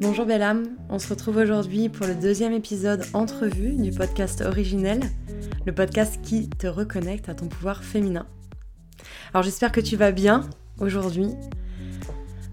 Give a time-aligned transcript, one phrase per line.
[0.00, 5.00] Bonjour belle âme, on se retrouve aujourd'hui pour le deuxième épisode entrevue du podcast originel,
[5.66, 8.26] le podcast qui te reconnecte à ton pouvoir féminin.
[9.32, 10.48] Alors j'espère que tu vas bien
[10.80, 11.28] aujourd'hui.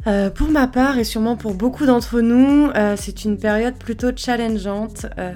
[0.08, 4.10] Euh, pour ma part et sûrement pour beaucoup d'entre nous, euh, c'est une période plutôt
[4.16, 5.08] challengeante.
[5.18, 5.34] Euh,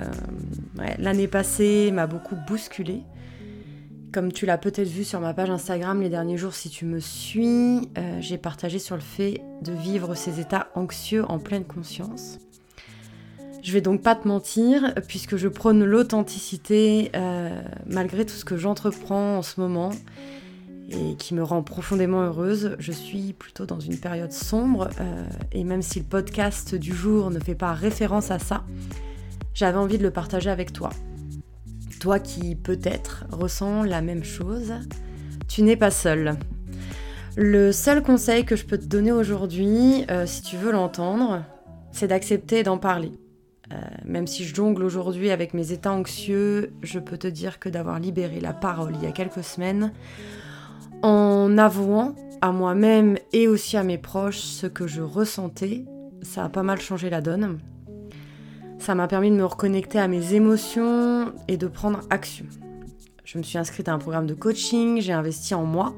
[0.99, 3.03] l'année passée m'a beaucoup bousculée.
[4.15, 7.01] Comme tu l'as peut-être vu sur ma page Instagram les derniers jours si tu me
[7.01, 12.39] suis, euh, j'ai partagé sur le fait de vivre ces états anxieux en pleine conscience.
[13.61, 18.55] Je vais donc pas te mentir, puisque je prône l'authenticité euh, malgré tout ce que
[18.55, 19.89] j'entreprends en ce moment
[20.89, 22.77] et qui me rend profondément heureuse.
[22.79, 27.31] Je suis plutôt dans une période sombre euh, et même si le podcast du jour
[27.31, 28.63] ne fait pas référence à ça,
[29.53, 30.91] j'avais envie de le partager avec toi.
[32.05, 34.73] Toi qui peut-être ressens la même chose,
[35.47, 36.37] tu n'es pas seul.
[37.35, 41.43] Le seul conseil que je peux te donner aujourd'hui, euh, si tu veux l'entendre,
[41.91, 43.11] c'est d'accepter d'en parler.
[43.73, 47.69] Euh, même si je jongle aujourd'hui avec mes états anxieux, je peux te dire que
[47.69, 49.91] d'avoir libéré la parole il y a quelques semaines,
[51.01, 55.85] en avouant à moi-même et aussi à mes proches ce que je ressentais,
[56.21, 57.57] ça a pas mal changé la donne.
[58.85, 62.45] Ça m'a permis de me reconnecter à mes émotions et de prendre action.
[63.23, 65.95] Je me suis inscrite à un programme de coaching, j'ai investi en moi,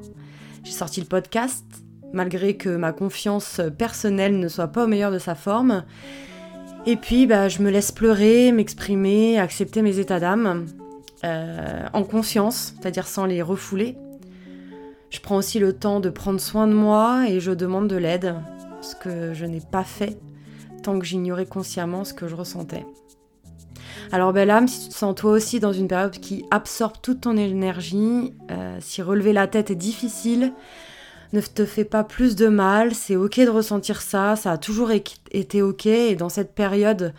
[0.63, 1.65] j'ai sorti le podcast,
[2.13, 5.83] malgré que ma confiance personnelle ne soit pas au meilleur de sa forme.
[6.85, 10.67] Et puis, bah, je me laisse pleurer, m'exprimer, accepter mes états d'âme,
[11.25, 13.97] euh, en conscience, c'est-à-dire sans les refouler.
[15.09, 18.35] Je prends aussi le temps de prendre soin de moi et je demande de l'aide,
[18.79, 20.17] ce que je n'ai pas fait
[20.99, 22.85] que j'ignorais consciemment ce que je ressentais.
[24.11, 27.21] Alors belle âme, si tu te sens toi aussi dans une période qui absorbe toute
[27.21, 30.53] ton énergie, euh, si relever la tête est difficile,
[31.33, 34.91] ne te fais pas plus de mal, c'est ok de ressentir ça, ça a toujours
[34.91, 37.13] été ok, et dans cette période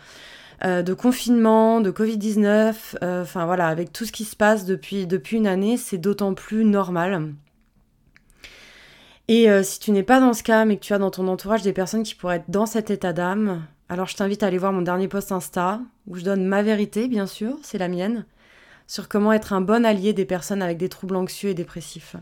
[0.65, 5.05] euh, de confinement, de Covid-19, euh, enfin voilà, avec tout ce qui se passe depuis,
[5.05, 7.33] depuis une année, c'est d'autant plus normal.
[9.29, 11.27] Et euh, si tu n'es pas dans ce cas, mais que tu as dans ton
[11.27, 14.57] entourage des personnes qui pourraient être dans cet état d'âme, alors je t'invite à aller
[14.57, 18.25] voir mon dernier post Insta, où je donne ma vérité, bien sûr, c'est la mienne,
[18.87, 22.15] sur comment être un bon allié des personnes avec des troubles anxieux et dépressifs.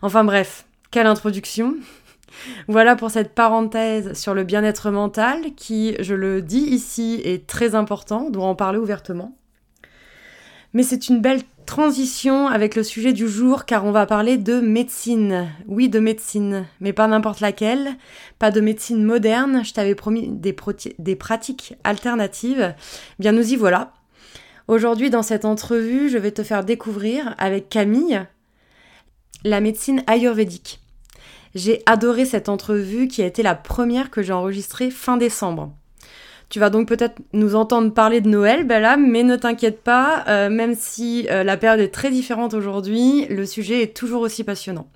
[0.00, 1.74] Enfin bref, quelle introduction
[2.68, 7.74] Voilà pour cette parenthèse sur le bien-être mental qui, je le dis ici, est très
[7.74, 9.36] important, doit en parler ouvertement.
[10.72, 14.58] Mais c'est une belle transition avec le sujet du jour car on va parler de
[14.58, 15.48] médecine.
[15.68, 17.96] Oui, de médecine, mais pas n'importe laquelle,
[18.40, 20.52] pas de médecine moderne, je t'avais promis des,
[21.14, 22.74] pratiques alternatives.
[23.20, 23.92] Bien nous y voilà.
[24.66, 28.20] Aujourd'hui dans cette entrevue, je vais te faire découvrir avec Camille
[29.44, 30.80] la médecine ayurvédique.
[31.54, 35.72] J'ai adoré cette entrevue qui a été la première que j'ai enregistrée fin décembre.
[36.50, 40.50] Tu vas donc peut-être nous entendre parler de Noël, Bella, mais ne t'inquiète pas, euh,
[40.50, 44.88] même si euh, la période est très différente aujourd'hui, le sujet est toujours aussi passionnant.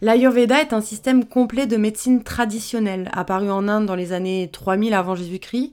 [0.00, 4.94] L'Ayurveda est un système complet de médecine traditionnelle, apparu en Inde dans les années 3000
[4.94, 5.72] avant Jésus-Christ.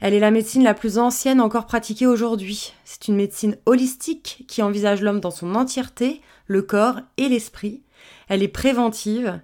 [0.00, 2.74] Elle est la médecine la plus ancienne encore pratiquée aujourd'hui.
[2.84, 7.82] C'est une médecine holistique qui envisage l'homme dans son entièreté, le corps et l'esprit.
[8.28, 9.40] Elle est préventive,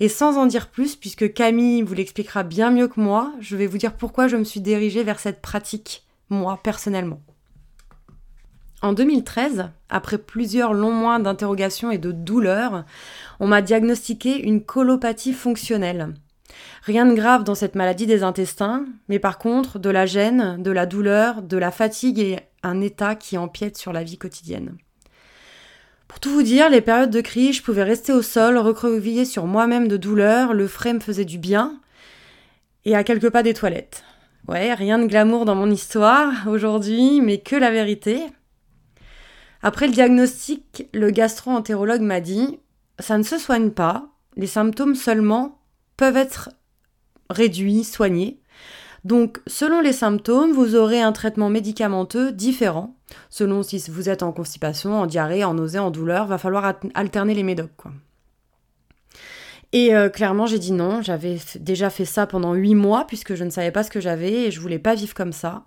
[0.00, 3.66] et sans en dire plus, puisque Camille vous l'expliquera bien mieux que moi, je vais
[3.66, 7.20] vous dire pourquoi je me suis dirigée vers cette pratique, moi personnellement.
[8.82, 12.86] En 2013, après plusieurs longs mois d'interrogation et de douleur,
[13.38, 16.14] on m'a diagnostiqué une colopathie fonctionnelle.
[16.82, 20.70] Rien de grave dans cette maladie des intestins, mais par contre de la gêne, de
[20.70, 24.76] la douleur, de la fatigue et un état qui empiète sur la vie quotidienne.
[26.10, 29.46] Pour tout vous dire, les périodes de crise, je pouvais rester au sol, recroquevillée sur
[29.46, 31.80] moi-même de douleur, le frais me faisait du bien,
[32.84, 34.02] et à quelques pas des toilettes.
[34.48, 38.24] Ouais, rien de glamour dans mon histoire aujourd'hui, mais que la vérité.
[39.62, 42.58] Après le diagnostic, le gastro-entérologue m'a dit
[42.98, 45.60] ça ne se soigne pas, les symptômes seulement
[45.96, 46.50] peuvent être
[47.30, 48.39] réduits, soignés.
[49.04, 52.96] Donc, selon les symptômes, vous aurez un traitement médicamenteux différent.
[53.28, 57.34] Selon si vous êtes en constipation, en diarrhée, en nausée, en douleur, va falloir alterner
[57.34, 57.86] les médocs.
[59.72, 61.00] Et euh, clairement, j'ai dit non.
[61.02, 64.32] J'avais déjà fait ça pendant huit mois puisque je ne savais pas ce que j'avais
[64.32, 65.64] et je voulais pas vivre comme ça.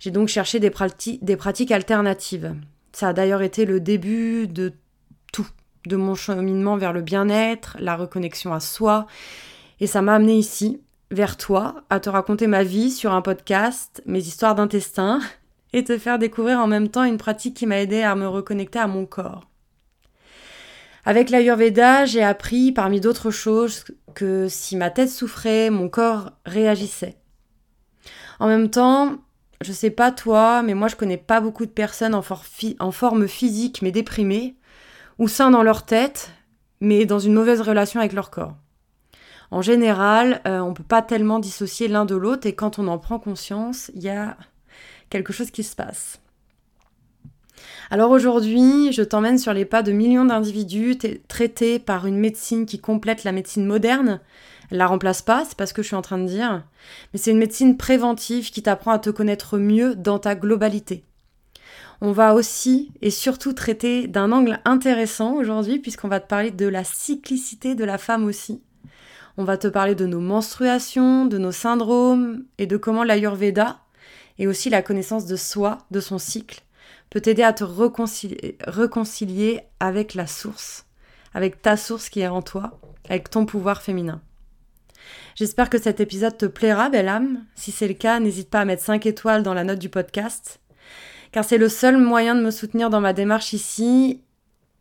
[0.00, 0.72] J'ai donc cherché des,
[1.22, 2.54] des pratiques alternatives.
[2.92, 4.72] Ça a d'ailleurs été le début de
[5.32, 5.46] tout,
[5.86, 9.06] de mon cheminement vers le bien-être, la reconnexion à soi.
[9.80, 14.02] Et ça m'a amené ici, vers toi à te raconter ma vie sur un podcast,
[14.06, 15.20] mes histoires d'intestin,
[15.72, 18.78] et te faire découvrir en même temps une pratique qui m'a aidé à me reconnecter
[18.78, 19.48] à mon corps.
[21.04, 23.84] Avec l'Ayurveda, j'ai appris, parmi d'autres choses,
[24.14, 27.16] que si ma tête souffrait, mon corps réagissait.
[28.40, 29.18] En même temps,
[29.60, 32.22] je sais pas toi, mais moi je connais pas beaucoup de personnes en,
[32.92, 34.56] forme physique mais déprimées,
[35.18, 36.30] ou sains dans leur tête,
[36.80, 38.54] mais dans une mauvaise relation avec leur corps.
[39.50, 42.86] En général, euh, on ne peut pas tellement dissocier l'un de l'autre et quand on
[42.86, 44.36] en prend conscience, il y a
[45.10, 46.20] quelque chose qui se passe.
[47.90, 50.98] Alors aujourd'hui, je t'emmène sur les pas de millions d'individus
[51.28, 54.20] traités par une médecine qui complète la médecine moderne.
[54.70, 56.64] Elle la remplace pas, c'est pas ce que je suis en train de dire,
[57.12, 61.04] mais c'est une médecine préventive qui t'apprend à te connaître mieux dans ta globalité.
[62.00, 66.66] On va aussi et surtout traiter d'un angle intéressant aujourd'hui puisqu'on va te parler de
[66.66, 68.62] la cyclicité de la femme aussi.
[69.40, 73.78] On va te parler de nos menstruations, de nos syndromes et de comment l'Ayurveda
[74.40, 76.62] et aussi la connaissance de soi, de son cycle,
[77.08, 80.86] peut t'aider à te réconcilier, avec la source,
[81.34, 84.20] avec ta source qui est en toi, avec ton pouvoir féminin.
[85.36, 87.44] J'espère que cet épisode te plaira, belle âme.
[87.54, 90.58] Si c'est le cas, n'hésite pas à mettre 5 étoiles dans la note du podcast,
[91.30, 94.20] car c'est le seul moyen de me soutenir dans ma démarche ici.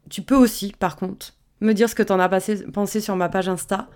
[0.09, 3.29] Tu peux aussi, par contre, me dire ce que tu en as pensé sur ma
[3.29, 3.89] page Insta.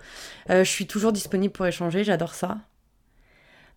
[0.50, 2.58] Euh, je suis toujours disponible pour échanger, j'adore ça.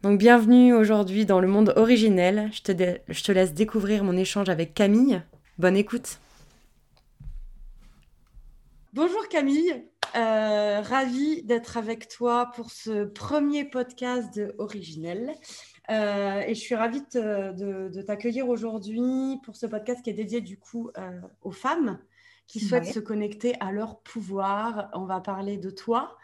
[0.03, 2.51] Donc bienvenue aujourd'hui dans le monde originel.
[2.53, 5.23] Je te, je te laisse découvrir mon échange avec Camille.
[5.59, 6.19] Bonne écoute.
[8.93, 9.85] Bonjour Camille,
[10.15, 15.35] euh, ravie d'être avec toi pour ce premier podcast de Originel.
[15.91, 20.59] Euh, et je suis ravie de, t'accueillir aujourd'hui pour ce podcast qui est dédié du
[20.59, 21.99] coup euh, aux femmes
[22.47, 24.91] qui souhaitent se connecter à leur pouvoir.
[24.93, 26.17] On va parler de toi,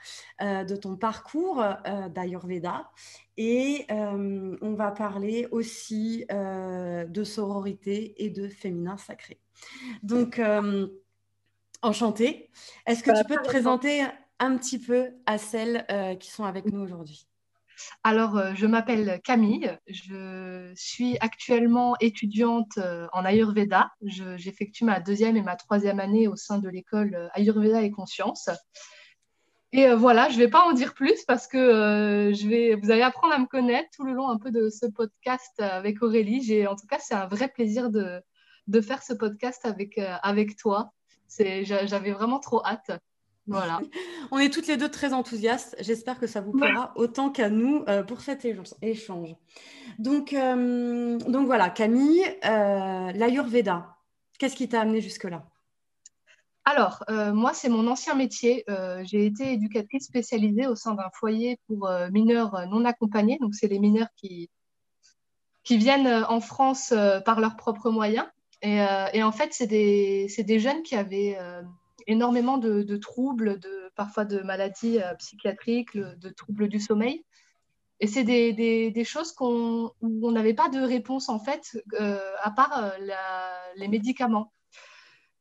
[0.42, 2.90] euh, de ton parcours euh, d'Ayurveda
[3.36, 9.40] et euh, on va parler aussi de sororité et de féminin sacré.
[10.02, 10.40] Donc,
[11.82, 12.50] enchantée.
[12.86, 14.04] Est-ce que bah, tu peux te présenter
[14.38, 15.86] un petit peu à celles
[16.18, 17.29] qui sont avec nous aujourd'hui?
[18.02, 23.90] Alors, euh, je m'appelle Camille, je suis actuellement étudiante euh, en Ayurveda.
[24.02, 28.48] J'effectue ma deuxième et ma troisième année au sein de l'école euh, Ayurveda et Conscience.
[29.72, 33.02] Et voilà, je ne vais pas en dire plus parce que je vais, vous allez
[33.02, 36.66] apprendre à me connaître tout le long un peu de ce podcast avec Aurélie.
[36.66, 38.20] En tout cas, c'est un vrai plaisir de,
[38.66, 40.92] de, faire ce podcast avec, avec toi.
[41.38, 42.90] J'avais vraiment trop hâte.
[43.50, 43.80] Voilà.
[44.30, 45.74] On est toutes les deux très enthousiastes.
[45.80, 48.46] J'espère que ça vous plaira autant qu'à nous euh, pour cet
[48.80, 49.34] échange.
[49.98, 53.96] Donc, euh, donc voilà, Camille, euh, l'Ayurveda,
[54.38, 55.44] qu'est-ce qui t'a amené jusque-là?
[56.64, 58.64] Alors, moi, c'est mon ancien métier.
[59.02, 63.38] j'ai été éducatrice spécialisée au sein d'un foyer pour mineurs non accompagnés.
[63.40, 64.48] Donc, c'est les mineurs qui,
[65.64, 66.94] qui viennent en France
[67.24, 68.26] par leurs propres moyens.
[68.62, 68.76] Et,
[69.14, 71.36] et en fait, c'est des, des, jeunes qui avaient
[72.06, 77.24] énormément de, troubles, de, parfois de maladies euh, psychiatriques, de troubles du sommeil.
[78.00, 82.50] Et c'est des, choses qu'on, où on n'avait pas de réponse, en fait, euh, à
[82.50, 82.90] part euh,
[83.76, 84.52] les médicaments.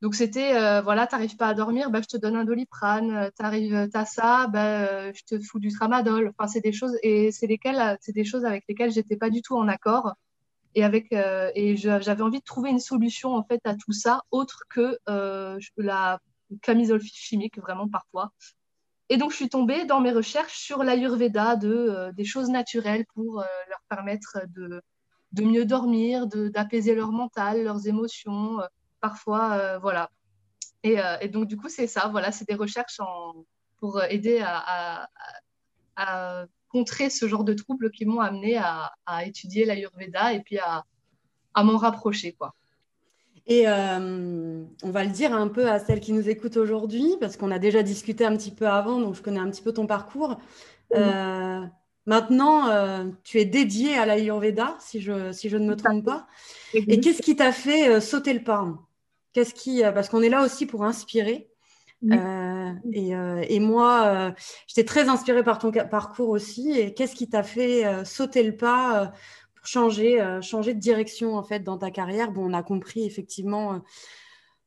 [0.01, 0.51] Donc, c'était,
[0.81, 3.45] voilà, tu n'arrives pas à dormir, bah, je te donne un doliprane, tu
[3.93, 6.31] as ça, bah, je te fous du tramadol.
[6.37, 9.41] Enfin, c'est des choses, et c'est, lesquelles, c'est des choses avec lesquelles j'étais pas du
[9.41, 10.13] tout en accord.
[10.75, 14.63] Et, avec, et j'avais envie de trouver une solution, en fait, à tout ça, autre
[14.69, 14.97] que
[15.77, 16.19] la
[16.61, 18.31] camisole chimique, vraiment parfois.
[19.09, 23.05] Et donc, je suis tombée dans mes recherches sur l'Ayurveda, de, euh, des choses naturelles
[23.15, 24.81] pour euh, leur permettre de,
[25.31, 28.65] de mieux dormir, d'apaiser leur mental, leurs émotions, euh,
[29.01, 30.11] parfois, voilà.
[30.83, 32.99] Et, et, donc, du coup, c'est ça, voilà, c'est des recherches
[33.79, 35.09] pour aider à,
[35.95, 40.59] à, contrer ce genre de troubles qui m'ont amené à, à étudier l'Ayurveda et puis
[40.59, 40.83] à,
[41.53, 42.53] à m'en rapprocher, quoi.
[43.49, 47.35] Et euh, on va le dire un peu à celles qui nous écoutent aujourd'hui, parce
[47.35, 49.87] qu'on a déjà discuté un petit peu avant, donc je connais un petit peu ton
[49.87, 50.37] parcours.
[50.95, 51.59] Euh,
[52.05, 56.27] maintenant, euh, tu es dédiée à l'Ayurveda, si je, si je ne me trompe pas.
[56.75, 58.67] Et qu'est-ce qui t'a fait sauter le pas?
[59.33, 61.49] Qu'est-ce qui, parce qu'on est là aussi pour inspirer.
[62.03, 63.11] et,
[63.49, 64.35] et, moi,
[64.67, 66.79] j'étais très inspirée par ton parcours aussi.
[66.79, 69.11] Et qu'est-ce qui t'a fait sauter le pas
[69.63, 72.31] changer, euh, changer de direction en fait dans ta carrière.
[72.31, 73.79] Bon, on a compris effectivement euh,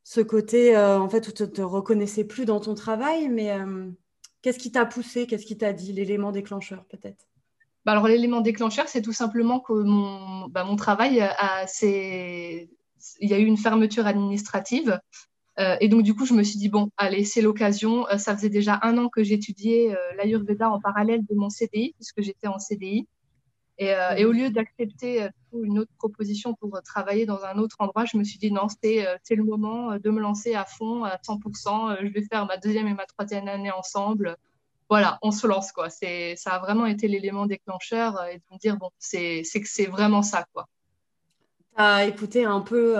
[0.02, 3.50] ce côté euh, en fait où tu te, reconnaissais plus dans ton travail, mais
[4.42, 7.26] qu'est-ce qui t'a poussé, qu'est-ce qui t'a dit, l'élément déclencheur peut-être
[7.84, 11.14] bah alors l'élément déclencheur, c'est tout simplement que mon, bah, mon travail,
[11.80, 12.68] il
[13.28, 15.00] y a eu une fermeture administrative.
[15.58, 18.06] et donc, du coup, je me suis dit, bon, allez, c'est l'occasion.
[18.18, 22.46] ça faisait déjà un an que j'étudiais l'Ayurveda en parallèle de mon CDI, puisque j'étais
[22.46, 23.08] en CDI.
[23.78, 28.04] Et, euh, et au lieu d'accepter une autre proposition pour travailler dans un autre endroit,
[28.04, 31.96] je me suis dit non, c'est le moment de me lancer à fond, à 100%.
[32.02, 34.36] Je vais faire ma deuxième et ma troisième année ensemble.
[34.88, 35.88] Voilà, on se lance quoi.
[35.88, 40.22] Ça a vraiment été l'élément déclencheur et de me dire bon, c'est que c'est vraiment
[40.22, 40.68] ça quoi.
[41.76, 42.96] Tu as écouté un peu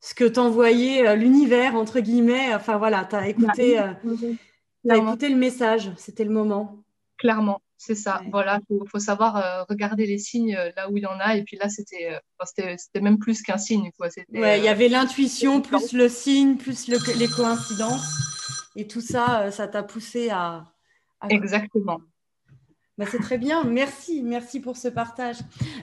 [0.00, 2.54] ce que t'envoyait l'univers, entre guillemets.
[2.54, 6.82] Enfin voilà, tu as écouté, as écouté le message, c'était le moment.
[7.18, 8.22] Clairement, c'est ça.
[8.30, 11.36] Voilà, il faut, savoir euh, regarder les signes euh, là où il y en a.
[11.36, 13.90] Et puis là, c'était euh, même plus qu'un signe.
[14.32, 18.06] il y avait l'intuition, plus le signe, plus les coïncidences.
[18.76, 20.72] Et tout ça, ça t'a poussé à,
[21.28, 22.00] Exactement.
[22.98, 25.36] Bah, c'est très bien, merci, merci pour ce partage.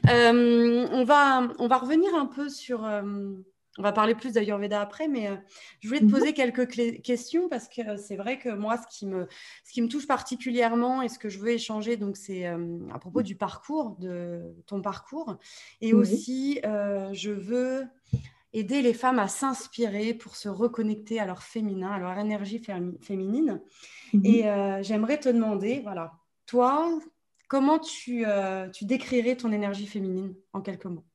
[0.07, 2.87] on, va, on va revenir un peu sur,
[3.79, 5.35] on va parler plus d'Ayurveda après, mais euh,
[5.79, 6.11] je voulais te mhm.
[6.11, 6.67] poser quelques
[7.01, 9.27] questions parce que euh, c'est vrai que moi, ce qui, me,
[9.63, 12.99] ce qui me touche particulièrement et ce que je veux échanger, donc c'est euh, à
[12.99, 15.37] propos du parcours, de ton parcours.
[15.81, 17.85] Et aussi, je veux
[18.53, 22.61] aider les femmes à s'inspirer pour se reconnecter à leur féminin, à leur énergie
[23.01, 23.61] féminine.
[24.13, 24.25] Mhm.
[24.25, 24.43] Et
[24.81, 26.13] j'aimerais te demander, voilà,
[26.45, 26.99] toi,
[27.47, 28.25] comment tu,
[28.73, 31.05] tu décrirais ton énergie féminine en quelques mots?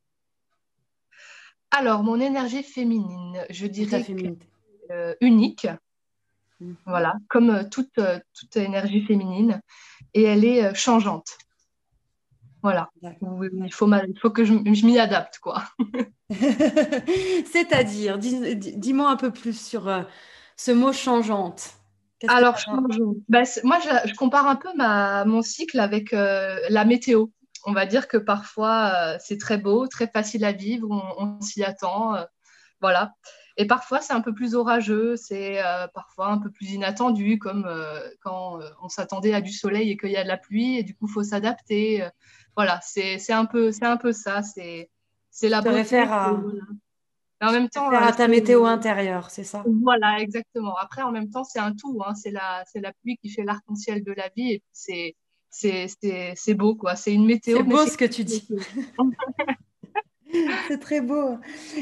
[1.71, 4.05] Alors, mon énergie féminine, je dirais
[4.91, 5.67] euh, unique,
[6.61, 6.77] mhm.
[6.87, 9.61] voilà, comme euh, toute, euh, toute énergie féminine,
[10.15, 11.37] et elle est changeante.
[12.63, 15.63] Voilà, il faut, il faut que je, m'y adapte, quoi.
[17.53, 20.05] C'est-à-dire, dis-moi un peu plus sur
[20.57, 21.75] ce mot changeante.
[22.27, 23.17] Alors, changeante.
[23.29, 27.29] Bah, moi, je, compare un peu ma, mon cycle avec la météo
[27.65, 30.89] on va dire que parfois euh, c'est très beau, très facile à vivre,
[31.19, 32.25] on, s'y attend, euh,
[32.81, 33.15] voilà.
[33.57, 37.69] Et parfois c'est un peu plus orageux, c'est euh, parfois un peu plus inattendu, comme
[38.21, 40.95] quand on s'attendait à du soleil et qu'il y a de la pluie, et du
[40.95, 42.07] coup il faut s'adapter.
[42.57, 44.91] voilà, c'est un peu c'est un peu ça, c'est
[45.31, 45.99] c'est la beauté.
[45.99, 46.33] À...
[47.41, 49.65] en même temps, à ta météo intérieure, c'est ça?
[49.83, 50.77] Voilà, exactement.
[50.77, 52.01] Après, en même temps, c'est un tout.
[52.05, 52.15] Hein.
[52.15, 54.55] C'est la, la pluie qui fait l'arc-en-ciel de la vie.
[54.55, 55.15] Et c'est
[55.51, 56.97] c'est beau, quoi.
[56.97, 57.59] C'est une météo.
[57.59, 58.47] C'est beau ce que tu dis.
[60.69, 61.39] c'est très beau.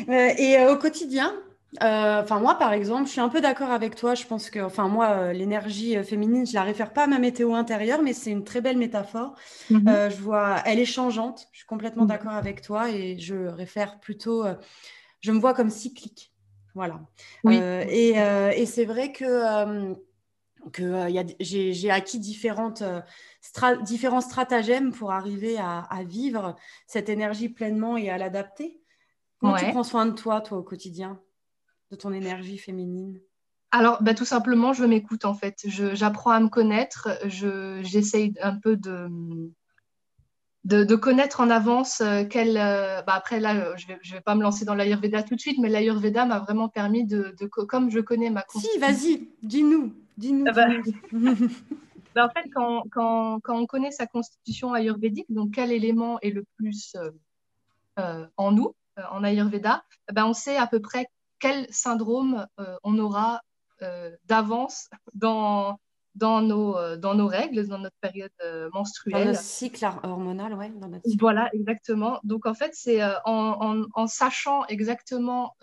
[0.08, 1.34] Euh, et euh, au quotidien,
[1.82, 4.14] euh, enfin moi par exemple, je suis un peu d'accord avec toi.
[4.14, 8.02] Je pense que, enfin moi, l'énergie féminine, je la réfère pas à ma météo intérieure,
[8.02, 9.34] mais c'est une très belle métaphore.
[9.70, 10.10] Mhm.
[10.10, 11.48] je vois, elle est changeante.
[11.52, 12.08] Je suis complètement mhm.
[12.08, 14.44] d'accord avec toi et je réfère plutôt,
[15.20, 16.32] je me vois comme cyclique.
[16.74, 17.00] Voilà.
[17.50, 19.94] et, et c'est vrai que
[20.72, 21.06] que
[21.40, 22.82] j'ai acquis différentes
[23.82, 28.80] différents stratagèmes pour arriver à, vivre cette énergie pleinement et à l'adapter.
[29.38, 31.20] Comment tu prends soin de toi, toi, au quotidien,
[31.90, 33.20] de ton énergie féminine?
[33.70, 35.64] Alors, bah, tout simplement, je m'écoute en fait.
[35.66, 37.08] J'apprends à me connaître.
[37.82, 39.08] J'essaye un peu de,
[40.66, 42.56] de, connaître en avance euh, quelle.
[42.56, 45.34] Euh, bah, après, là, je ne vais, je vais, pas me lancer dans l'Ayurveda tout
[45.34, 49.28] de suite, mais l'Ayurveda m'a vraiment permis de, de, Comme je connais ma Si, vas-y,
[49.42, 49.94] dis-nous.
[50.16, 50.46] Dis-nous.
[50.48, 50.66] Ah bah,
[52.16, 56.96] Bah, en fait, quand, on connaît sa constitution ayurvédique, donc quel élément est le plus
[56.96, 57.10] euh,
[57.98, 61.08] euh, en nous, euh, en Ayurveda, bah, on sait à peu près
[61.38, 62.46] quel syndrome
[62.82, 63.42] on aura
[64.24, 65.78] d'avance dans,
[66.16, 69.24] dans nos, euh, dans nos règles, dans notre période euh, menstruelle.
[69.24, 70.66] Dans notre cycle hormonal, oui.
[71.20, 72.18] Voilà, exactement.
[72.24, 75.56] Donc, en fait, c'est euh, en, en, sachant exactement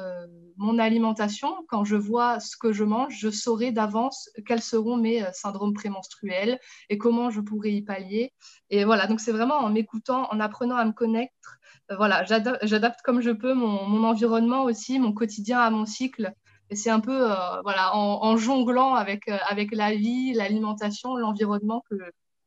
[0.57, 5.23] mon alimentation, quand je vois ce que je mange, je saurai d'avance quels seront mes
[5.33, 8.33] syndromes prémenstruels et comment je pourrais y pallier.
[8.69, 11.57] Et voilà, donc c'est vraiment en m'écoutant, en apprenant à me connaître.
[11.89, 16.33] voilà, j'adapte comme je peux mon, mon environnement aussi, mon quotidien à mon cycle
[16.73, 21.83] et c'est un peu euh, voilà, en, jonglant avec, euh, avec la vie, l'alimentation, l'environnement
[21.87, 21.95] que,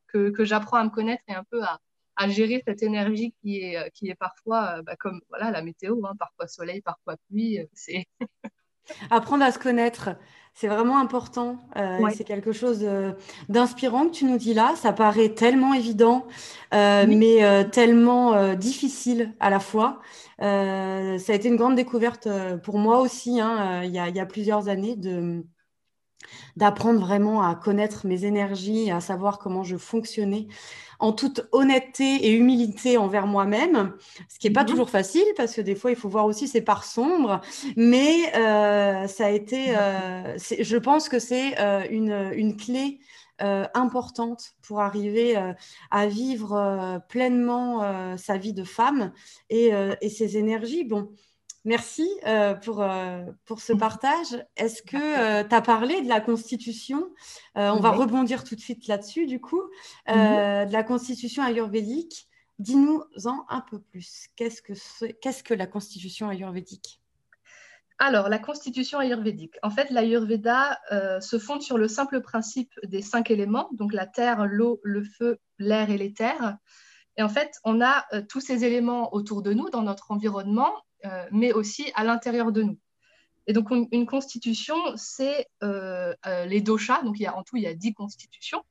[0.08, 1.78] que, que j'apprends à me connaître et un peu à,
[2.16, 6.04] à gérer cette énergie qui est, euh, qui est parfois bah, comme voilà, la météo,
[6.04, 7.60] hein, parfois soleil, parfois pluie.
[7.72, 8.06] C'est
[9.10, 10.10] Apprendre à se connaître,
[10.54, 11.58] c'est vraiment important.
[12.12, 12.88] C'est quelque chose
[13.48, 14.74] d'inspirant que tu nous dis là.
[14.76, 16.24] Ça paraît tellement évident,
[16.70, 20.00] mais tellement difficile à la fois.
[20.42, 23.98] Euh, ça a été une grande découverte euh, pour moi aussi, hein, euh, il, y
[23.98, 25.44] a, il, y a, plusieurs années, de,
[26.56, 30.46] d'apprendre vraiment à connaître mes énergies, à savoir comment je fonctionnais
[30.98, 33.94] en toute honnêteté et humilité envers moi-même,
[34.28, 34.68] ce qui n'est pas mhm.
[34.68, 37.42] toujours facile parce que des fois il faut voir aussi ses parts sombres,
[37.76, 41.54] mais ça a été, je pense que c'est
[41.90, 42.98] une, une, clé
[43.42, 45.52] euh, importante pour arriver euh,
[45.90, 49.12] à vivre euh, pleinement sa vie de femme
[49.50, 49.70] et,
[50.08, 50.84] ses énergies.
[50.84, 51.12] Bon,
[51.64, 52.08] merci
[52.62, 52.86] pour,
[53.44, 54.44] pour ce partage.
[54.56, 57.10] Est-ce que tu as parlé de la Constitution?
[57.54, 59.62] On va rebondir tout de suite là-dessus, du coup,
[60.08, 62.28] de la Constitution ayurvédique.
[62.58, 64.28] dis-nous-en un peu plus.
[64.36, 64.72] Qu'est-ce que,
[65.20, 67.02] qu'est-ce que la constitution ayurvédique?
[67.98, 69.54] Alors, la constitution ayurvédique.
[69.62, 74.06] En fait, l'ayurveda euh, se fonde sur le simple principe des cinq éléments, donc la
[74.06, 76.58] terre, l'eau, le feu, l'air et l'éther.
[77.16, 80.72] Et en fait, on a euh, tous ces éléments autour de nous, dans notre environnement,
[81.06, 82.78] euh, mais aussi à l'intérieur de nous.
[83.46, 87.02] Et donc, une, constitution, c'est les doshas.
[87.02, 88.62] Donc, il y a, en tout, il y a dix constitutions.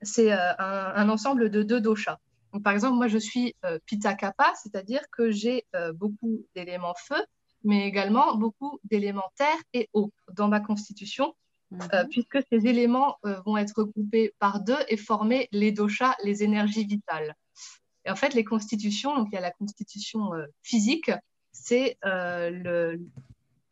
[0.00, 2.18] C'est un, ensemble de deux doshas.
[2.62, 7.20] Par exemple, moi, je suis Pitta Kappa, c'est-à-dire que j'ai beaucoup d'éléments feu
[7.66, 11.34] mais également beaucoup d'éléments terre et eau dans ma constitution,
[11.72, 12.08] euh, mhm.
[12.10, 16.84] puisque ces éléments euh, vont être regroupés par deux et former les doshas, les énergies
[16.84, 17.34] vitales.
[18.04, 21.10] Et en fait, les constitutions, donc il y a la constitution euh, physique,
[21.50, 23.00] c'est le,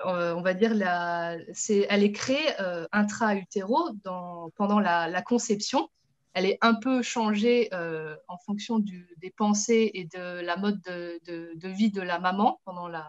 [0.05, 2.49] on va dire, la, c'est, elle est créée
[2.93, 3.91] intra-utéro
[4.57, 5.89] pendant la, la, conception.
[6.33, 7.69] Elle est un peu changée
[8.29, 12.19] en fonction du, des pensées et de la mode de, de, de vie de la
[12.19, 13.07] maman pendant la,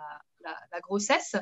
[0.71, 1.35] la, grossesse.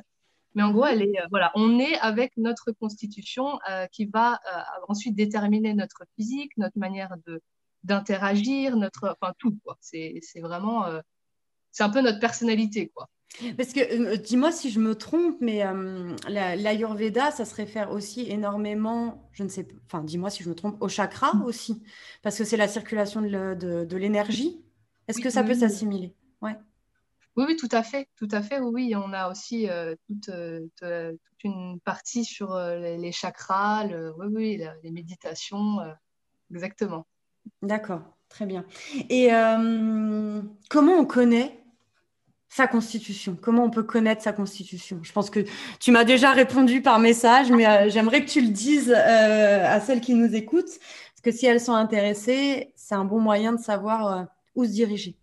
[0.56, 4.34] Mais en gros, elle est, euh, voilà, on est avec notre constitution euh, qui va
[4.34, 7.42] euh, ensuite déterminer notre physique, notre manière de,
[7.84, 9.58] d'interagir, notre, enfin tout.
[9.64, 9.78] Quoi.
[9.82, 10.86] C'est, c'est vraiment,
[11.72, 12.90] c'est un peu notre personnalité.
[12.90, 13.10] Quoi.
[13.58, 15.64] Parce que, dis-moi si je me trompe, mais
[16.28, 20.56] l'Ayurveda, ça se réfère aussi énormément, je ne sais pas, enfin, dis-moi si je me
[20.56, 21.82] trompe, au chakra aussi,
[22.22, 24.64] parce que c'est la circulation de, de, l'énergie.
[25.08, 26.16] Est-ce que ça peut s'assimiler?
[26.42, 26.56] Ouais.
[27.36, 28.60] Oui, oui, tout à fait, tout à fait.
[28.60, 34.28] Oui, on a aussi euh, toute, euh, toute, une partie sur euh, les, chakras, oui,
[34.32, 35.80] oui, les méditations,
[36.52, 37.08] exactement.
[37.62, 38.66] D'accord, très bien.
[39.10, 39.30] Et
[40.70, 41.60] comment on connaît
[42.50, 43.36] sa constitution?
[43.42, 45.00] Comment on peut connaître sa constitution?
[45.02, 45.44] Je pense que
[45.80, 50.14] tu m'as déjà répondu par message, mais j'aimerais que tu le dises à celles qui
[50.14, 54.66] nous écoutent, parce que si elles sont intéressées, c'est un bon moyen de savoir où
[54.66, 55.18] se diriger.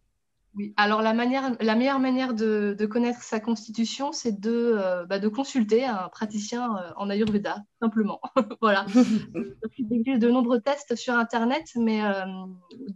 [0.54, 5.20] Oui, alors la, manière, la meilleure manière de, connaître sa constitution, c'est de, euh, bah,
[5.20, 8.20] de consulter un praticien euh, en Ayurveda, simplement.
[8.60, 8.84] voilà.
[9.78, 12.24] Il existe de nombreux tests sur Internet, mais euh,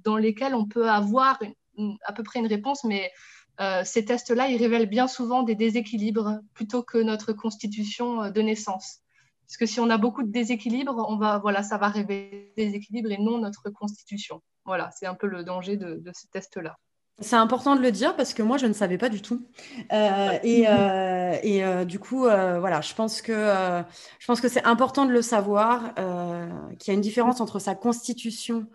[0.03, 1.39] dans lesquels on peut avoir
[2.05, 3.11] à peu près une réponse, mais
[3.85, 8.99] ces tests-là, ils révèlent bien souvent des déséquilibres plutôt que notre constitution de naissance.
[9.47, 12.67] Parce que si on a beaucoup de déséquilibres, on va, voilà, ça va révéler des
[12.67, 14.43] déséquilibres et non notre constitution.
[14.65, 16.77] Voilà, c'est un peu le danger de, de ces tests-là.
[17.21, 19.47] C'est important de le dire parce que moi, je ne savais pas du tout.
[19.93, 23.33] Euh, et, euh, et euh, du coup, voilà, je pense que,
[24.19, 25.95] je pense que c'est important de le savoir,
[26.79, 28.67] qu'il y a une différence entre sa constitution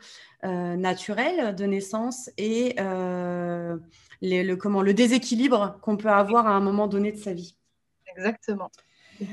[0.44, 7.12] naturelle de naissance et le, comment, le déséquilibre qu'on peut avoir à un moment donné
[7.12, 7.58] de sa vie.
[8.16, 8.72] Exactement.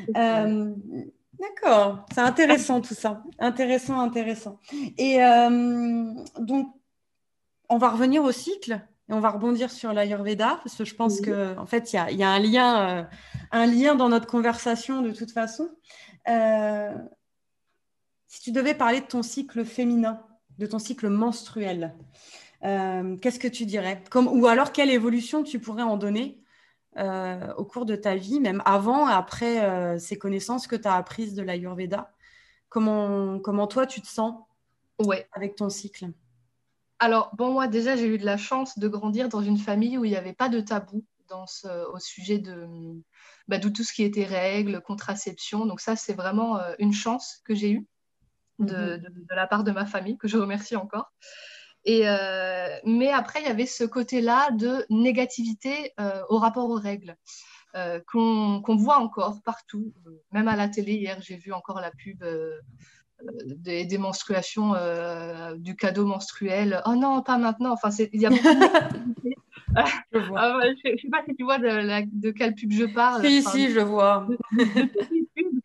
[0.08, 3.22] D'accord, c'est intéressant tout ça.
[3.38, 4.58] Intéressant, intéressant.
[4.98, 5.18] Et
[6.40, 6.74] donc,
[7.68, 8.80] on va revenir au cycle.
[9.08, 12.22] Et on va rebondir sur l'Ayurveda, parce que je pense qu'en en fait, il y
[12.24, 13.04] a, un, lien, euh,
[13.52, 15.68] un lien dans notre conversation de toute façon.
[16.28, 16.92] Euh,
[18.26, 20.20] si tu devais parler de ton cycle féminin,
[20.58, 21.94] de ton cycle menstruel,
[22.64, 24.02] euh, qu'est-ce que tu dirais?
[24.10, 26.40] Comme, Ou alors, quelle évolution tu pourrais en donner
[27.58, 31.42] au cours de ta vie, même avant, après ces connaissances que tu as apprises de
[31.42, 32.10] l'Ayurveda?
[32.70, 34.34] Comment, comment toi, tu te sens
[34.98, 35.28] ouais.
[35.32, 36.06] avec ton cycle?
[36.98, 40.04] Alors, bon, moi, déjà, j'ai eu de la chance de grandir dans une famille où
[40.04, 42.66] il n'y avait pas de tabou dans ce, au sujet de,
[43.48, 45.66] bah, de, tout ce qui était règles, contraception.
[45.66, 47.87] Donc, ça, c'est vraiment euh, une chance que j'ai eue
[48.59, 48.98] de, mhm.
[48.98, 51.12] de, de, la part de ma famille, que je remercie encore.
[51.85, 56.80] Et, euh, mais après, il y avait ce côté-là de négativité euh, au rapport aux
[56.80, 57.16] règles.
[58.06, 59.92] qu'on voit encore partout,
[60.32, 60.94] même à la télé.
[60.94, 62.24] Hier, j'ai vu encore la pub
[63.22, 66.83] des, des, menstruations, euh, du cadeau menstruel.
[66.87, 67.72] Oh non, pas maintenant.
[67.72, 69.31] Enfin, il y a beaucoup de...
[70.12, 73.24] je, ah je, sais pas si tu vois de, de quelle pub je parle.
[73.24, 74.26] Si, si, je vois.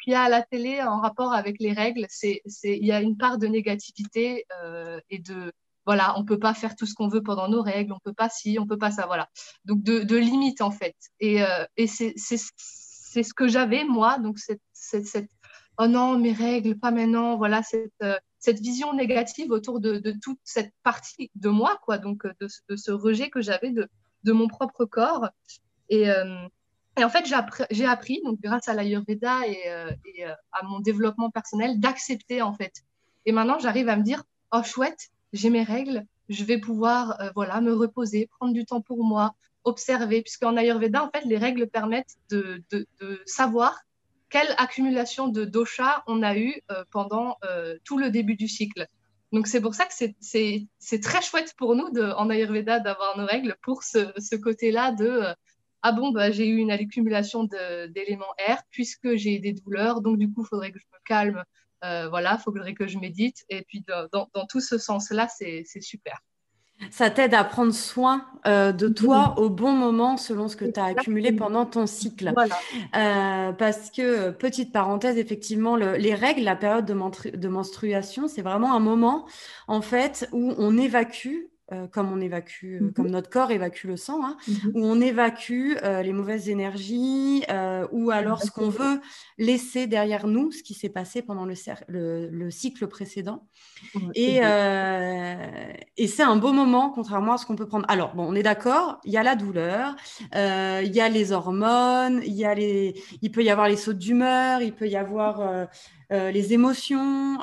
[0.02, 3.02] qu'il y a à la télé en rapport avec les règles, c'est, il y a
[3.02, 5.52] une part de négativité euh, et de
[5.86, 8.30] voilà, on peut pas faire tout ce qu'on veut pendant nos règles, on peut pas
[8.30, 9.28] ci, on peut pas ça, voilà.
[9.66, 10.96] Donc de, de limite en fait.
[11.20, 15.30] Et, euh, et c'est, ce que j'avais moi, donc cette, cette, cette
[15.78, 20.14] oh non, mes règles, pas maintenant, voilà, cette, euh, cette vision négative autour de, de,
[20.22, 23.88] toute cette partie de moi, quoi, donc euh, de, de ce rejet que j'avais de,
[24.24, 25.30] de, mon propre corps.
[25.90, 26.48] Et, euh,
[26.98, 27.26] et en fait,
[27.72, 29.60] j'ai appris, donc grâce à l'Ayurveda et,
[30.14, 32.84] et à mon développement personnel, d'accepter, en fait.
[33.26, 37.62] Et maintenant, j'arrive à me dire, oh chouette, j'ai mes règles, je vais pouvoir voilà,
[37.62, 42.18] me reposer, prendre du temps pour moi, observer, puisqu'en Ayurveda, en fait, les règles permettent
[42.30, 42.86] de, de
[43.26, 43.80] savoir
[44.32, 48.88] quelle accumulation de dosha on a eu euh, pendant euh, tout le début du cycle.
[49.32, 53.56] Donc c'est pour ça que c'est très chouette pour nous en Ayurveda d'avoir nos règles
[53.62, 55.34] pour ce, côté-là de euh,
[55.84, 57.46] ah bon bah j'ai eu une accumulation
[57.90, 61.44] d'éléments air puisque j'ai des douleurs donc du coup il faudrait que je me calme
[61.84, 65.64] euh, voilà il faudrait que je médite et puis dans, dans tout ce sens-là c'est
[65.82, 66.20] super.
[66.90, 70.80] Ça t'aide à prendre soin euh, de toi au bon moment selon ce que tu
[70.80, 72.34] as accumulé pendant ton cycle.
[72.96, 78.74] Euh, parce que, petite parenthèse, effectivement, les règles, la période de, de menstruation, c'est vraiment
[78.74, 79.26] un moment,
[79.68, 83.12] en fait, où on évacue euh, comme on évacue, euh, comme mhm.
[83.14, 84.72] notre corps évacue le sang, hein, mhm.
[84.74, 87.44] où on évacue euh, les mauvaises énergies,
[87.92, 89.00] ou alors ce qu'on veut
[89.38, 93.48] laisser derrière nous, ce qui s'est passé pendant le, le, cycle précédent.
[94.16, 94.38] et,
[95.98, 97.86] et c'est un beau moment, contrairement à ce qu'on peut prendre.
[97.88, 99.96] Alors, bon, on est d'accord, il y a la douleur,
[100.34, 103.02] il y a les hormones, il, y a les...
[103.22, 105.68] il peut y avoir les sautes d'humeur, il peut y avoir
[106.10, 107.40] les émotions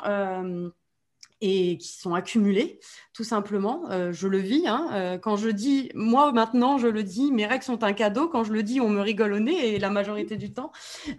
[1.41, 2.79] et qui sont accumulées,
[3.13, 3.89] tout simplement.
[3.91, 4.67] Euh, je le vis.
[4.67, 4.89] Hein.
[4.93, 8.27] Euh, quand je dis, moi maintenant, je le dis, mes règles sont un cadeau.
[8.27, 10.71] Quand je le dis, on me rigole au nez et la majorité du temps.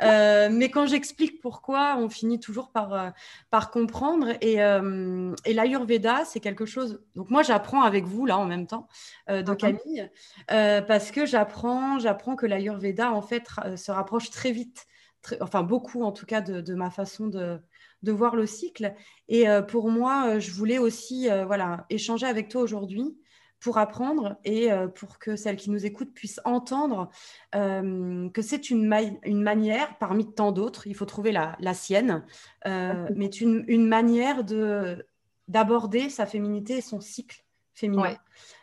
[0.03, 3.13] Euh, mais quand j'explique pourquoi, on finit toujours par,
[3.51, 4.29] par comprendre.
[4.43, 7.01] Et, et l'Ayurveda, c'est quelque chose.
[7.15, 8.89] Donc moi, j'apprends avec vous là en même temps,
[9.29, 10.11] de Camille,
[10.49, 14.87] parce que j'apprends, j'apprends que l'Ayurveda en fait se rapproche très vite,
[15.41, 17.61] enfin beaucoup en tout cas de, de ma façon de
[18.03, 18.95] de voir le cycle.
[19.29, 23.17] Et euh, pour moi, euh, je voulais aussi euh, voilà, échanger avec toi aujourd'hui
[23.61, 27.11] pour apprendre et pour que celles qui nous écoutent puissent entendre
[27.53, 28.91] que c'est une,
[29.23, 32.25] une, manière, parmi tant d'autres, il faut trouver la, sienne,
[32.65, 35.07] mais une, une manière de,
[35.47, 38.17] d'aborder sa féminité et son cycle féminin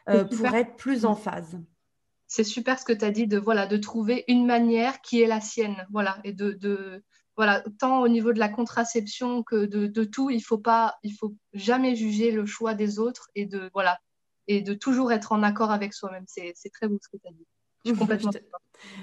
[0.08, 1.60] pour être plus en phase.
[2.26, 5.28] C'est super ce que tu as dit de, voilà, de trouver une manière qui est
[5.28, 7.04] la sienne voilà, et de, de
[7.38, 11.36] voilà, tant au niveau de la contraception que de, tout, il faut pas, il faut
[11.54, 14.00] jamais juger le choix des autres et de voilà
[14.47, 16.26] et de toujours être en accord avec soi-même.
[16.28, 17.45] C'est très beau ce que tu as dit.
[17.86, 18.32] Je suis complètement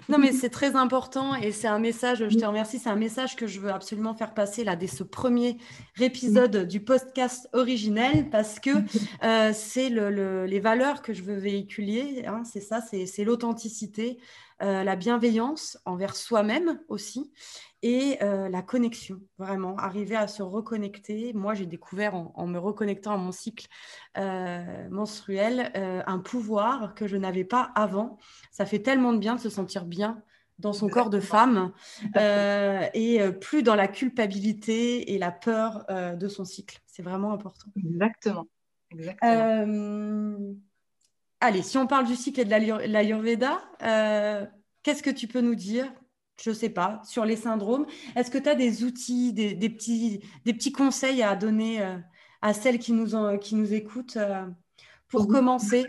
[0.09, 3.37] non, mais c'est très important et c'est un message, je te remercie, c'est un message
[3.37, 5.57] que je veux absolument faire passer là dès ce premier
[6.01, 8.70] épisode du podcast originel parce que
[9.25, 14.18] euh, c'est le, les valeurs que je veux véhiculer, hein, c'est ça, c'est l'authenticité,
[14.62, 17.33] euh, la bienveillance envers soi-même aussi
[17.85, 21.33] et euh, la connexion, vraiment, arriver à se reconnecter.
[21.35, 23.66] Moi, j'ai découvert en, me reconnectant à mon cycle
[24.18, 28.18] euh, menstruel un pouvoir que je n'avais pas avant.
[28.51, 30.23] Ça fait tellement de bien de se sentir bien
[30.59, 31.73] dans son corps de femme
[32.94, 36.81] et plus dans la culpabilité et la peur de son cycle.
[36.87, 37.70] C'est vraiment important.
[37.77, 38.47] Exactement.
[38.90, 40.55] Exactement.
[41.47, 42.51] Allez, si on parle du cycle et de
[42.87, 44.47] l'Ayurveda, euh,
[44.83, 45.92] qu'est-ce que tu peux nous dire
[46.42, 47.87] je ne sais pas, sur les syndromes.
[48.16, 51.97] Est-ce que tu as des outils, des, petits, des petits conseils à donner euh,
[52.42, 54.47] à celles qui nous, qui nous écoutent euh,
[55.09, 55.87] pour commencer,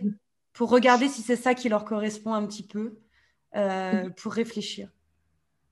[0.53, 2.99] pour regarder si c'est ça qui leur correspond un petit peu,
[4.17, 4.89] pour réfléchir?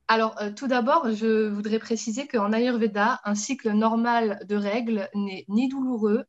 [0.07, 5.67] Alors, tout d'abord, je voudrais préciser qu'en Ayurveda, un cycle normal de règles n'est ni
[5.69, 6.25] douloureux,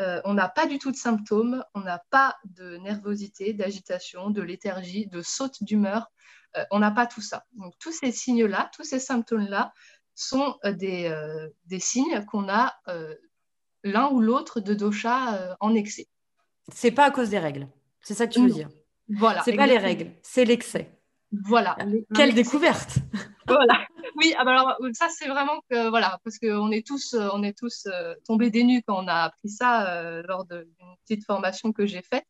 [0.00, 4.42] euh, on n'a pas du tout de symptômes, on n'a pas de nervosité, d'agitation, de
[4.42, 6.10] léthargie, de saute d'humeur.
[6.56, 7.44] Euh, on n'a pas tout ça.
[7.54, 9.72] Donc tous ces signes-là, tous ces symptômes-là
[10.14, 12.74] sont euh, des, signes qu'on a
[13.82, 16.08] l'un ou l'autre de dosha en excès.
[16.68, 17.68] C'est pas à cause des règles.
[18.00, 18.68] C'est ça que tu veux dire.
[19.08, 19.42] Voilà.
[19.44, 20.90] C'est pas les règles, c'est l'excès.
[21.32, 21.76] Voilà.
[22.14, 22.98] Quelle découverte
[23.46, 23.86] Voilà.
[24.16, 27.42] Oui, ah bah alors ça c'est vraiment que voilà, parce qu'on est tous, euh, on
[27.42, 30.64] est tous euh, tombés des nues quand on a appris ça euh, lors d'une
[31.04, 32.24] petite formation que j'ai faite.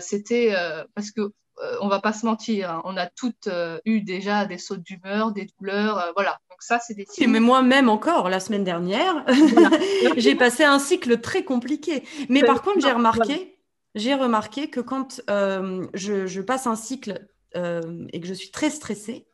[0.00, 0.54] C'était
[0.94, 1.32] parce que
[1.80, 3.48] on va pas se mentir, hein, on a toutes
[3.84, 6.38] eu déjà des sautes d'humeur, des douleurs, voilà.
[6.50, 9.24] Donc ça c'est des mais moi-même encore la semaine dernière,
[10.16, 12.04] j'ai passé un cycle très compliqué.
[12.28, 13.58] Mais par contre j'ai remarqué,
[13.94, 19.28] j'ai remarqué que quand je, je, passe un cycle et que je suis très stressée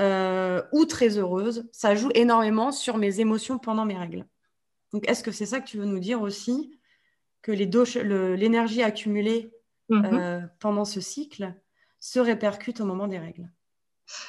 [0.00, 4.26] euh, ou très heureuse, ça joue énormément sur mes émotions pendant mes règles.
[4.92, 6.78] Donc, est-ce que c'est ça que tu veux nous dire aussi?
[7.42, 9.52] Que l'énergie accumulée
[9.90, 10.14] mm-hmm.
[10.14, 11.54] euh, pendant ce cycle
[12.02, 13.48] se répercute au moment des règles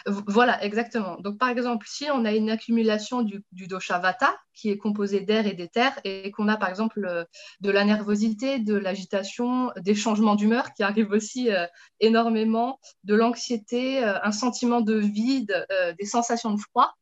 [0.06, 1.18] voilà, exactement.
[1.20, 5.48] Donc, par exemple, si on a une accumulation du, dosha vata, qui est composé d'air
[5.48, 7.24] et d'éther, et qu'on a, par exemple, euh,
[7.62, 11.66] de la nervosité, de l'agitation, des changements d'humeur qui arrivent aussi euh,
[12.00, 15.66] énormément, de l'anxiété, euh, un sentiment de vide,
[16.00, 16.94] des sensations de froid,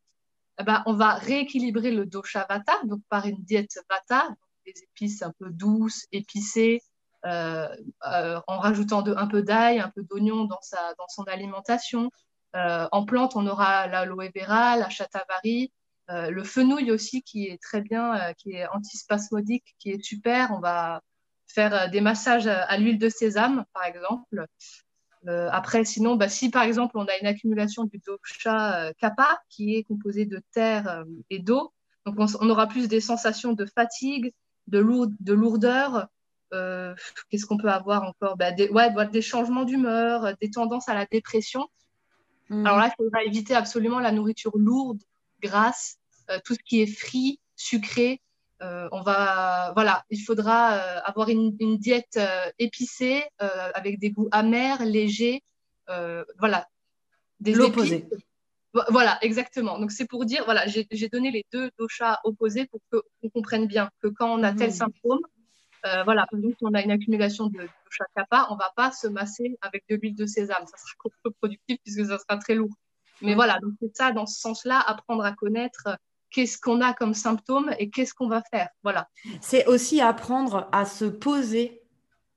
[0.59, 4.29] eh ben, on va rééquilibrer le dosha vata, donc par une diète vata,
[4.65, 6.81] des épices un peu douces, épicées,
[7.23, 10.59] en rajoutant un peu d'ail, un peu d'oignon dans,
[11.07, 12.11] son alimentation,
[12.55, 15.71] euh, en plante, on aura l'aloe vera, la chatavari,
[16.09, 20.51] le fenouil aussi qui est très bien, qui est antispasmodique, qui est super.
[20.51, 21.01] On va
[21.47, 24.45] faire des massages à, l'huile de sésame, par exemple.
[25.25, 29.83] après, sinon, bah, si par exemple on a une accumulation du dosha kappa qui est
[29.83, 31.71] composé de terre et d'eau,
[32.05, 34.33] donc on, aura plus des sensations de fatigue,
[34.67, 34.79] de
[35.33, 36.07] lourdeur,
[36.53, 36.93] euh,
[37.29, 38.37] qu'est-ce qu'on peut avoir encore?
[38.37, 41.67] Bah, des, ouais, des changements d'humeur, des tendances à la dépression.
[42.49, 42.65] Mhm.
[42.65, 45.01] Alors là, il faudra éviter absolument la nourriture lourde,
[45.41, 45.97] grasse,
[46.29, 48.21] euh, tout ce qui est frit, sucré.
[48.61, 52.19] Euh, on va, voilà, il faudra avoir une, diète
[52.59, 55.41] épicée avec des goûts amers, légers.
[56.37, 56.67] voilà.
[57.43, 58.07] L'opposé.
[58.89, 59.79] Voilà, exactement.
[59.79, 63.89] Donc c'est pour dire, voilà, j'ai donné les deux doshas opposés pour qu'on comprenne bien
[64.01, 64.75] que quand on a tel mhm.
[64.75, 65.19] symptôme,
[65.85, 68.71] euh, voilà, par exemple, si on a une accumulation de dosha kappa, on ne va
[68.75, 70.65] pas se masser avec de l'huile de sésame.
[70.65, 72.73] Ça sera contre-productif puisque ça sera très lourd.
[73.21, 75.95] Mais voilà, donc c'est ça, dans ce sens-là, apprendre à connaître euh,
[76.31, 78.69] qu'est-ce qu'on a comme symptômes et qu'est-ce qu'on va faire.
[78.83, 79.07] Voilà.
[79.41, 81.80] C'est aussi apprendre à se poser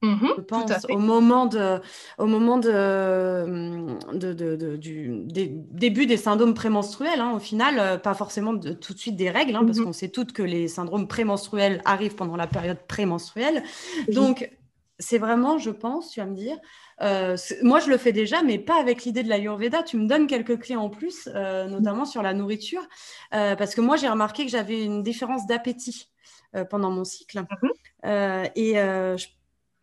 [0.05, 1.81] Mhm, je pense, au moment, de,
[2.19, 3.97] au moment de,
[4.77, 9.31] du début des syndromes prémenstruels, hein, au final, euh, pas forcément tout de suite des
[9.31, 9.87] règles, hein, parce mhm.
[9.87, 13.62] qu'on sait toutes que les syndromes prémenstruels arrivent pendant la période prémenstruelle.
[14.09, 14.51] Donc,
[14.99, 16.57] c'est vraiment, je pense, tu vas me dire,
[17.01, 19.83] euh, moi je le fais déjà, mais pas avec l'idée de la l'Ayurveda.
[19.83, 22.87] Tu me donnes quelques clés en plus, euh, notamment sur la nourriture,
[23.31, 26.11] parce que moi j'ai remarqué que j'avais une différence d'appétit
[26.71, 27.45] pendant mon cycle.
[28.05, 29.27] Et je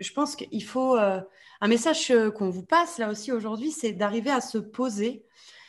[0.02, 0.98] je pense qu'il faut.
[0.98, 1.20] Euh,
[1.64, 5.24] un message qu'on vous passe là aussi aujourd'hui, c'est d'arriver à se poser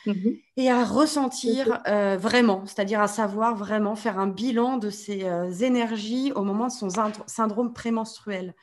[0.07, 0.39] mhm.
[0.57, 5.51] et à ressentir euh, vraiment, c'est-à-dire à savoir vraiment faire un bilan de ses euh,
[5.51, 6.89] énergies au moment de son
[7.27, 8.55] syndrome prémenstruel.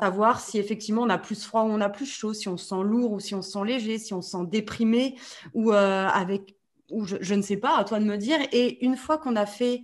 [0.00, 2.66] Savoir si effectivement on a plus froid ou on a plus chaud, si on se
[2.66, 5.16] sent lourd ou si on se sent léger, si on se sent déprimé
[5.54, 6.56] ou avec.
[6.90, 8.38] Ou je, ne sais pas, à toi de me dire.
[8.50, 9.82] Et une fois qu'on a fait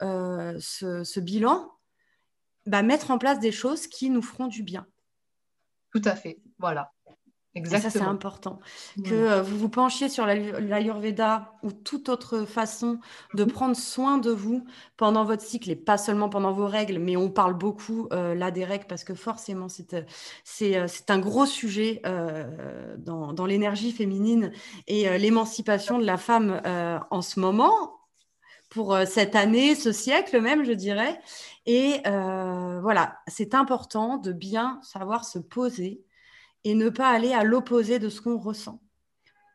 [0.00, 1.70] ce bilan,
[2.68, 4.86] bah, mettre en place des choses qui nous feront du bien.
[5.92, 6.92] Tout à fait, voilà.
[7.54, 7.90] Exactement.
[7.90, 8.60] ça, c'est important.
[9.04, 13.00] Que euh, vous vous penchiez sur l'Ayurveda ou toute autre façon
[13.34, 13.50] de mhm.
[13.50, 14.64] prendre soin de vous
[14.96, 18.50] pendant votre cycle et pas seulement pendant vos règles, mais on parle beaucoup euh, là
[18.50, 22.02] des règles parce que forcément, c'est, euh, un gros sujet
[22.98, 24.52] dans, dans l'énergie féminine
[24.86, 26.60] et l'émancipation de la femme
[27.10, 27.97] en ce moment,
[28.68, 31.20] pour cette année, ce siècle même, je dirais.
[31.68, 36.02] Et euh, voilà, c'est important de bien savoir se poser
[36.64, 38.80] et ne pas aller à l'opposé de ce qu'on ressent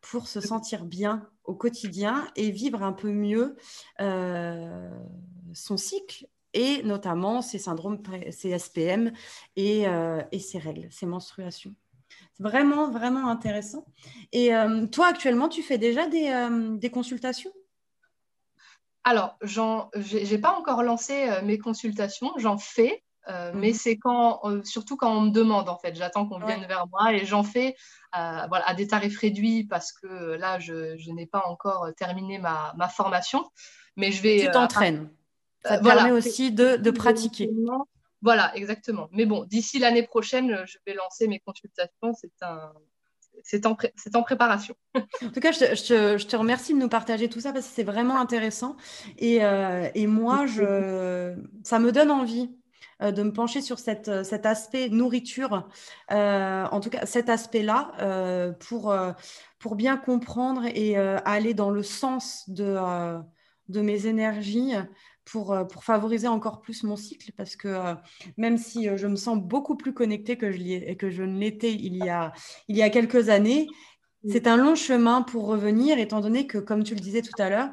[0.02, 3.56] pour se sentir bien au quotidien et vivre un peu mieux
[4.00, 4.90] euh,
[5.54, 9.12] son cycle et notamment ses syndromes, ses SPM
[9.58, 11.74] euh, et ses règles, ses menstruations.
[12.34, 13.86] C'est vraiment, vraiment intéressant.
[14.32, 14.52] Et
[14.92, 17.52] toi, actuellement, tu fais déjà des consultations?
[19.04, 23.74] Alors, je n'ai pas encore lancé euh, mes consultations, j'en fais, euh, mais mhm.
[23.74, 25.96] c'est quand, euh, surtout quand on me demande en fait.
[25.96, 27.76] J'attends qu'on vienne vers moi et j'en fais
[28.14, 33.50] voilà, à des tarifs réduits parce que là, je, n'ai pas encore terminé ma, formation.
[33.96, 34.40] Mais je vais.
[34.46, 35.10] Tu t'entraînes.
[35.64, 37.50] Ça te permet aussi de, de pratiquer.
[38.22, 39.10] Voilà, exactement.
[39.12, 42.14] Mais bon, d'ici l'année prochaine, je vais lancer mes consultations.
[42.14, 42.74] C'est un,
[43.44, 43.78] c'est en,
[44.14, 44.74] en, préparation.
[44.96, 48.20] en tout cas, je, te remercie de nous partager tout ça parce que c'est vraiment
[48.20, 48.78] intéressant.
[49.20, 52.50] Et, euh, moi, je, ça me donne envie
[53.02, 55.68] euh, de me pencher sur cette, cet aspect nourriture,
[56.12, 58.96] euh, en tout cas cet aspect-là, pour,
[59.60, 62.78] pour bien comprendre et aller dans le sens de,
[63.68, 64.74] de mes énergies
[65.26, 67.96] pour, euh, pour favoriser encore plus mon cycle parce que euh,
[68.38, 71.74] même si euh, je me sens beaucoup plus connectée que je, que je ne l'étais
[71.74, 72.34] il, y a,
[72.68, 73.68] il y a quelques années,
[74.30, 77.50] c'est un long chemin pour revenir étant donné que, comme tu le disais tout à
[77.50, 77.72] l'heure,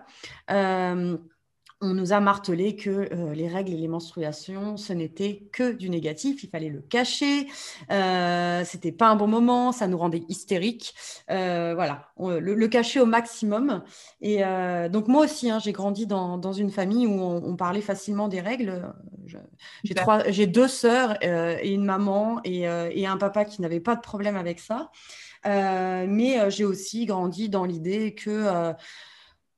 [1.82, 5.88] on nous a martelé que euh, les règles et les menstruations, ce n'était que du
[5.88, 7.46] négatif, il fallait le cacher,
[7.90, 10.94] euh, c'était pas un bon moment, ça nous rendait hystériques.
[11.30, 13.82] Euh, voilà, le, cacher au maximum.
[14.20, 18.28] Et euh, donc moi aussi, hein, j'ai grandi dans, une famille où on, parlait facilement
[18.28, 18.92] des règles.
[20.28, 24.36] J'ai deux sœurs et une maman et, et un papa qui n'avaient pas de problème
[24.36, 24.90] avec ça.
[25.44, 28.74] mais j'ai aussi grandi dans l'idée que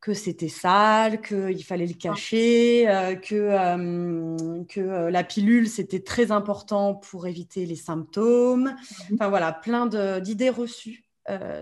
[0.02, 6.00] que c'était sale, qu'il fallait le cacher, euh, que, euh, que euh, la pilule, c'était
[6.02, 8.74] très important pour éviter les symptômes.
[9.10, 9.14] Mhm.
[9.14, 11.06] Enfin voilà, plein d'idées reçues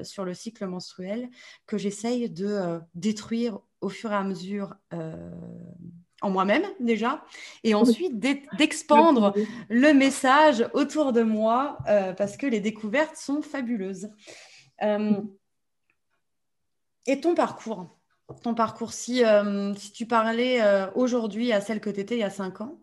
[0.03, 1.29] sur le cycle menstruel
[1.67, 4.75] que j'essaye de détruire au fur et à mesure
[6.23, 7.23] en moi-même déjà,
[7.63, 8.19] et ensuite
[8.57, 9.35] d'expandre
[9.69, 11.77] le message autour de moi
[12.17, 14.09] parce que les découvertes sont fabuleuses.
[17.07, 18.00] et ton parcours?
[18.43, 19.23] Ton parcours, si,
[19.77, 20.61] si tu parlais
[20.95, 22.81] aujourd'hui à celle que tu étais il y a cinq ans,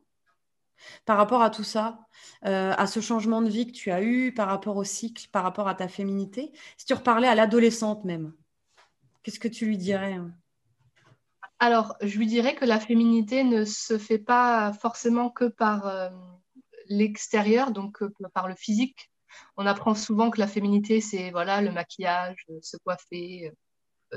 [1.06, 2.00] par rapport à tout ça,
[2.42, 5.68] à ce changement de vie que tu as eu, par rapport au cycle, par rapport
[5.68, 8.34] à ta féminité, si tu reparlais à l'adolescente même,
[9.24, 10.32] qu'est-ce que tu lui dirais hein?
[11.60, 16.12] Alors, je lui dirais que la féminité ne se fait pas forcément que par
[16.90, 19.12] l'extérieur, donc par le physique.
[19.56, 23.52] On apprend souvent que la féminité, c'est voilà le maquillage, se coiffer, euh,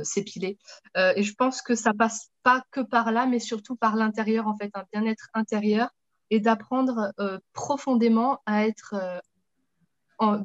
[0.02, 0.58] s'épiler.
[0.96, 4.46] Euh, et je pense que ça passe pas que par là, mais surtout par l'intérieur,
[4.46, 5.90] en fait, un bien-être intérieur
[6.30, 8.94] et d'apprendre euh, profondément à être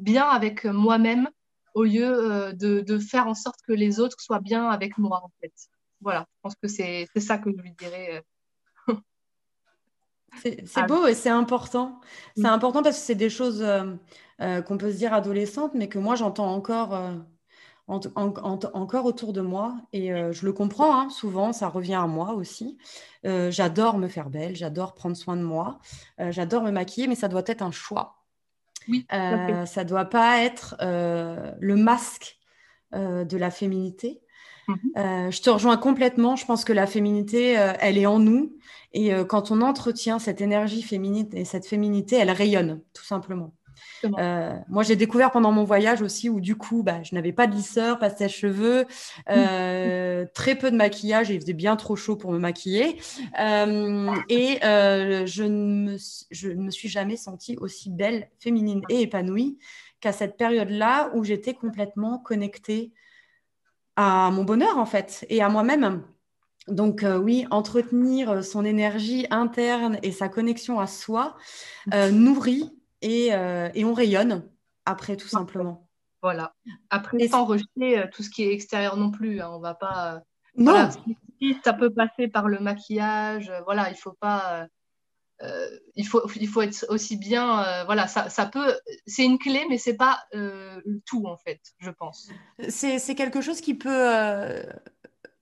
[0.00, 1.28] bien avec moi-même
[1.74, 5.52] au lieu de, faire en sorte que les autres soient bien avec moi, en fait.
[6.00, 8.24] Voilà, je pense que c'est ça que je lui dirais.
[10.42, 12.00] c'est beau et c'est important.
[12.36, 12.46] C'est mm.
[12.46, 13.64] important parce que c'est des choses
[14.38, 16.94] qu'on peut se dire adolescentes, mais que moi j'entends encore
[17.88, 22.34] encore autour de moi et euh, je le comprends, hein, souvent ça revient à moi
[22.34, 22.78] aussi.
[23.24, 25.78] Euh, j'adore me faire belle, j'adore prendre soin de moi,
[26.20, 28.24] euh, j'adore me maquiller, mais ça doit être un choix.
[28.88, 32.38] Oui, ça doit pas être le masque
[32.92, 34.22] de la féminité.
[34.68, 35.30] Mhm.
[35.32, 36.36] je te rejoins complètement.
[36.36, 38.56] Je pense que la féminité, elle est en nous.
[38.92, 43.55] Et quand on entretient cette énergie féminine et cette féminité, elle rayonne, tout simplement.
[44.04, 47.46] Euh, moi, j'ai découvert pendant mon voyage aussi où du coup, bah, je n'avais pas
[47.46, 48.86] de lisseur, pas de sèche-cheveux,
[49.30, 53.00] euh, très peu de maquillage il faisait bien trop chaud pour me maquiller.
[53.40, 55.96] Euh, et je ne,
[56.54, 59.58] me, suis jamais sentie aussi belle, féminine et épanouie
[60.00, 62.92] qu'à cette période-là où j'étais complètement connectée
[63.96, 66.02] à mon bonheur en fait et à moi-même.
[66.68, 71.36] Donc oui, entretenir son énergie interne et sa connexion à soi
[72.12, 72.75] nourrit
[73.06, 74.48] euh, et, on rayonne
[74.84, 75.88] après, tout simplement.
[76.22, 76.54] Voilà.
[76.90, 79.40] Après, sans rejeter euh, tout ce qui est extérieur non plus.
[79.40, 79.50] Hein.
[79.52, 80.14] On va pas.
[80.14, 80.20] Euh,
[80.56, 80.90] non.
[81.64, 83.52] ça peut passer par le maquillage.
[83.64, 84.66] voilà, il faut pas.
[85.94, 87.84] il, faut, il faut être aussi bien.
[87.84, 88.74] voilà, ça, ça peut.
[89.06, 90.24] C'est une clé, mais c'est pas
[91.04, 92.30] tout en fait, je pense.
[92.68, 94.62] C'est quelque chose qui peut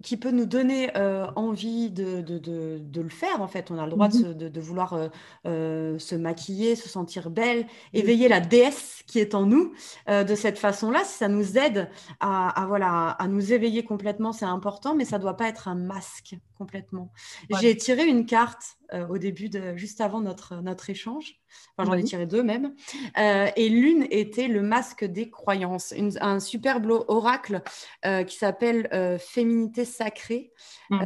[0.05, 3.71] qui peut nous donner euh, envie de, de, de, le faire, en fait.
[3.71, 4.59] On a le droit de, mhm.
[4.61, 5.09] vouloir euh,
[5.47, 9.73] euh, se maquiller, se sentir belle, éveiller la déesse qui est en nous
[10.09, 11.03] de cette façon-là.
[11.05, 11.88] Si ça nous aide
[12.21, 15.69] à, à, voilà, à nous éveiller complètement, c'est important, mais ça ne doit pas être
[15.69, 17.12] un masque complètement.
[17.61, 21.40] J'ai tiré une carte au début, de, juste avant notre, notre échange.
[21.77, 22.75] Enfin, j'en ai tiré deux même.
[23.19, 27.62] Euh, et l'une était le masque des croyances, un superbe oracle
[28.05, 30.53] euh, qui s'appelle euh, Féminité sacrée
[30.90, 31.05] mmh.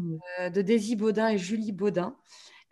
[0.52, 2.16] de Daisy Baudin et Julie Baudin.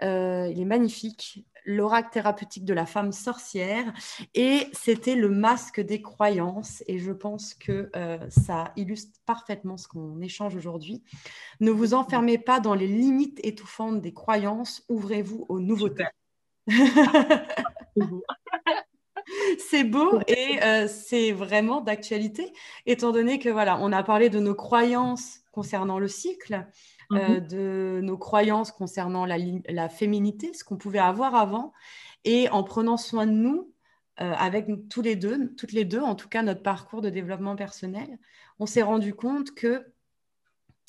[0.03, 3.93] il est magnifique, l'oracle thérapeutique de la femme sorcière.
[4.35, 6.83] Et c'était le masque des croyances.
[6.87, 7.91] Et je pense que
[8.31, 11.03] ça illustre parfaitement ce qu'on échange aujourd'hui.
[11.61, 16.07] Ne vous enfermez pas dans les limites étouffantes des croyances, ouvrez-vous aux nouveautés.
[19.59, 22.53] c'est beau et euh, c'est vraiment d'actualité,
[22.87, 26.67] étant donné que voilà, on a parlé de nos croyances concernant le cycle,
[27.13, 27.47] euh, mhm.
[27.47, 31.73] de nos croyances concernant la, féminité, ce qu'on pouvait avoir avant,
[32.25, 33.73] et en prenant soin de nous,
[34.21, 37.55] euh, avec tous les deux, toutes les deux, en tout cas notre parcours de développement
[37.55, 38.19] personnel,
[38.59, 39.87] on s'est rendu compte que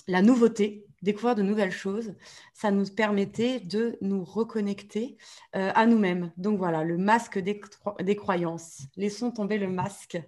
[0.07, 2.15] la nouveauté, découvrir de nouvelles choses,
[2.53, 5.17] ça nous permettait de nous reconnecter
[5.55, 6.31] euh, à nous-mêmes.
[6.37, 7.61] Donc voilà, le masque des,
[7.99, 8.83] des, croyances.
[8.95, 10.19] Laissons tomber le masque.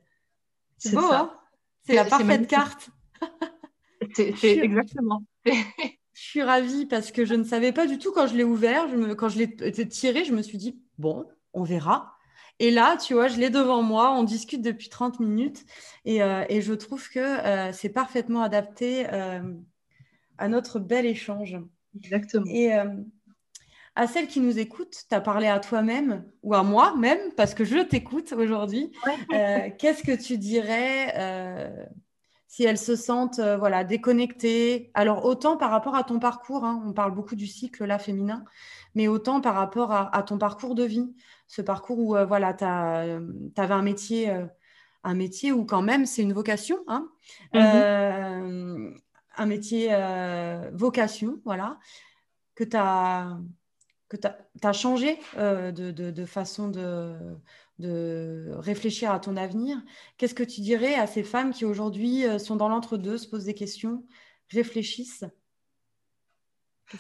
[0.78, 1.34] C'est beau, hein?
[1.84, 2.89] C'est la parfaite carte.
[4.13, 5.24] C'est exactement.
[5.45, 5.52] je
[6.13, 9.30] suis ravie parce que je ne savais pas du tout quand je l'ai ouvert, quand
[9.30, 12.15] je l'ai tiré, je me suis dit, bon, on verra.
[12.60, 15.65] Et là, tu vois, je l'ai devant moi, on discute depuis 30 minutes
[16.04, 19.06] et, euh, et je trouve que euh, c'est parfaitement adapté
[20.39, 21.58] à notre bel échange.
[21.95, 22.45] Exactement.
[22.48, 22.86] Et euh,
[23.95, 27.54] à celles qui nous écoutent, tu as parlé à toi-même ou à moi même, parce
[27.54, 28.91] que je t'écoute aujourd'hui.
[29.34, 31.86] Euh, qu'est-ce que tu dirais euh,
[32.50, 36.92] si elles se sentent voilà, déconnectées Alors, autant par rapport à ton parcours, hein, on
[36.92, 38.44] parle beaucoup du cycle là féminin,
[38.96, 41.16] mais autant par rapport à, ton parcours de vie,
[41.48, 44.36] ce parcours où voilà, tu avais un métier
[45.06, 46.80] un métier où quand même c'est une vocation.
[46.88, 47.08] Hein.
[47.54, 49.00] Mm-hmm
[49.39, 51.80] un métier euh, vocation, voilà,
[52.56, 53.38] que tu as,
[54.10, 54.18] que
[54.64, 57.16] as, changé euh, de, de, façon de,
[57.80, 59.82] de réfléchir à ton avenir.
[60.17, 63.45] Qu'est-ce que tu dirais à ces femmes qui aujourd'hui euh, sont dans l'entre-deux, se posent
[63.45, 64.05] des questions,
[64.51, 65.25] réfléchissent?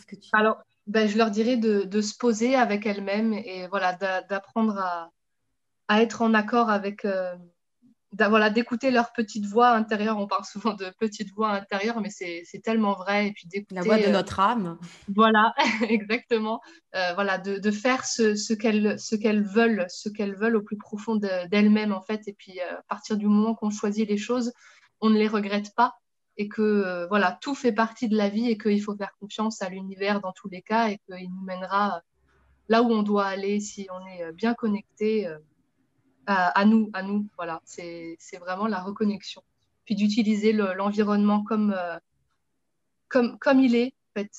[0.07, 0.29] Que tu...
[0.33, 5.11] Alors, ben, je leur dirais de, se poser avec elles-mêmes et voilà, d'apprendre à,
[5.87, 7.05] à, être en accord avec,
[8.17, 10.17] voilà, d'écouter leur petite voix intérieure.
[10.17, 13.27] On parle souvent de petite voix intérieure, mais c'est tellement vrai.
[13.27, 14.77] Et puis La voix de euh, notre âme.
[15.13, 15.53] Voilà,
[15.87, 16.59] exactement.
[16.95, 21.15] Euh, voilà, de, de, faire ce, ce qu'elles veulent, ce qu'elles veulent au plus profond
[21.17, 22.27] d'elles-mêmes, en fait.
[22.27, 24.53] Et puis, euh, à partir du moment qu'on choisit les choses,
[25.01, 25.95] on ne les regrette pas.
[26.37, 29.67] Et que, voilà, tout fait partie de la vie et qu'il faut faire confiance à
[29.69, 32.01] l'univers dans tous les cas et qu'il nous mènera
[32.69, 35.27] là où on doit aller si on est bien connecté
[36.29, 37.27] à, nous, à nous.
[37.37, 39.43] Voilà, c'est vraiment la reconnexion.
[39.85, 41.97] Puis d'utiliser l'environnement comme, euh,
[43.07, 43.93] comme, comme il est,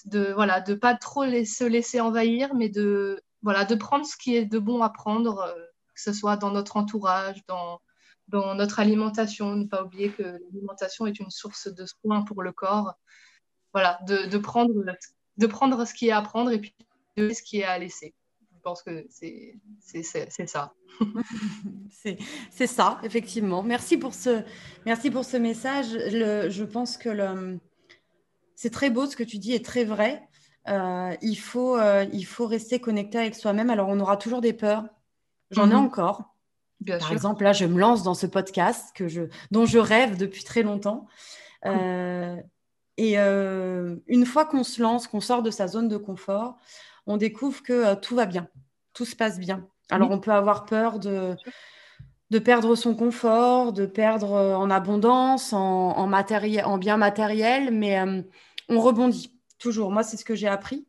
[0.04, 4.36] de voilà, de pas trop se laisser envahir, mais de voilà, de prendre ce qui
[4.36, 5.54] est de bon à prendre, euh,
[5.94, 7.80] que ce soit dans notre entourage, dans
[8.28, 9.56] dans notre alimentation.
[9.56, 12.94] Ne pas oublier que l'alimentation est une source de soins pour le corps.
[13.72, 14.72] Voilà, de, de, prendre,
[15.36, 16.74] de prendre ce qui est à prendre et puis
[17.16, 18.14] de ce qui est à laisser.
[18.60, 19.54] Je pense que c'est
[20.46, 20.74] ça.
[22.50, 23.62] c'est ça, effectivement.
[23.62, 24.42] Merci pour ce,
[24.84, 25.86] merci pour ce message.
[25.88, 27.58] je pense que
[28.54, 30.28] c'est très beau ce que tu dis est très vrai.
[30.68, 33.70] Euh, il, faut, euh, il faut rester connecté avec soi-même.
[33.70, 34.84] Alors, on aura toujours des peurs.
[35.50, 35.86] J'en ai mhm.
[35.86, 36.34] encore.
[36.86, 40.44] Par exemple, là, je me lance dans ce podcast que je, dont je rêve depuis
[40.44, 41.06] très longtemps.
[41.64, 42.36] Euh,
[42.98, 46.58] et une fois qu'on se lance, qu'on sort de sa zone de confort,
[47.06, 48.48] on découvre que euh, tout va bien,
[48.92, 49.66] tout se passe bien.
[49.90, 51.34] Alors, on peut avoir peur de,
[52.30, 57.98] de perdre son confort, de perdre euh, en abondance, en, matériel, en bien matériel, mais
[57.98, 58.22] euh,
[58.68, 59.90] on rebondit toujours.
[59.90, 60.86] Moi, c'est ce que j'ai appris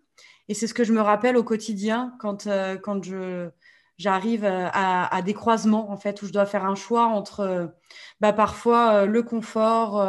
[0.47, 2.47] et c'est ce que je me rappelle au quotidien quand,
[2.83, 3.49] quand je,
[3.97, 7.73] j'arrive à, des croisements en fait où je dois faire un choix entre
[8.19, 10.03] bah, parfois le confort,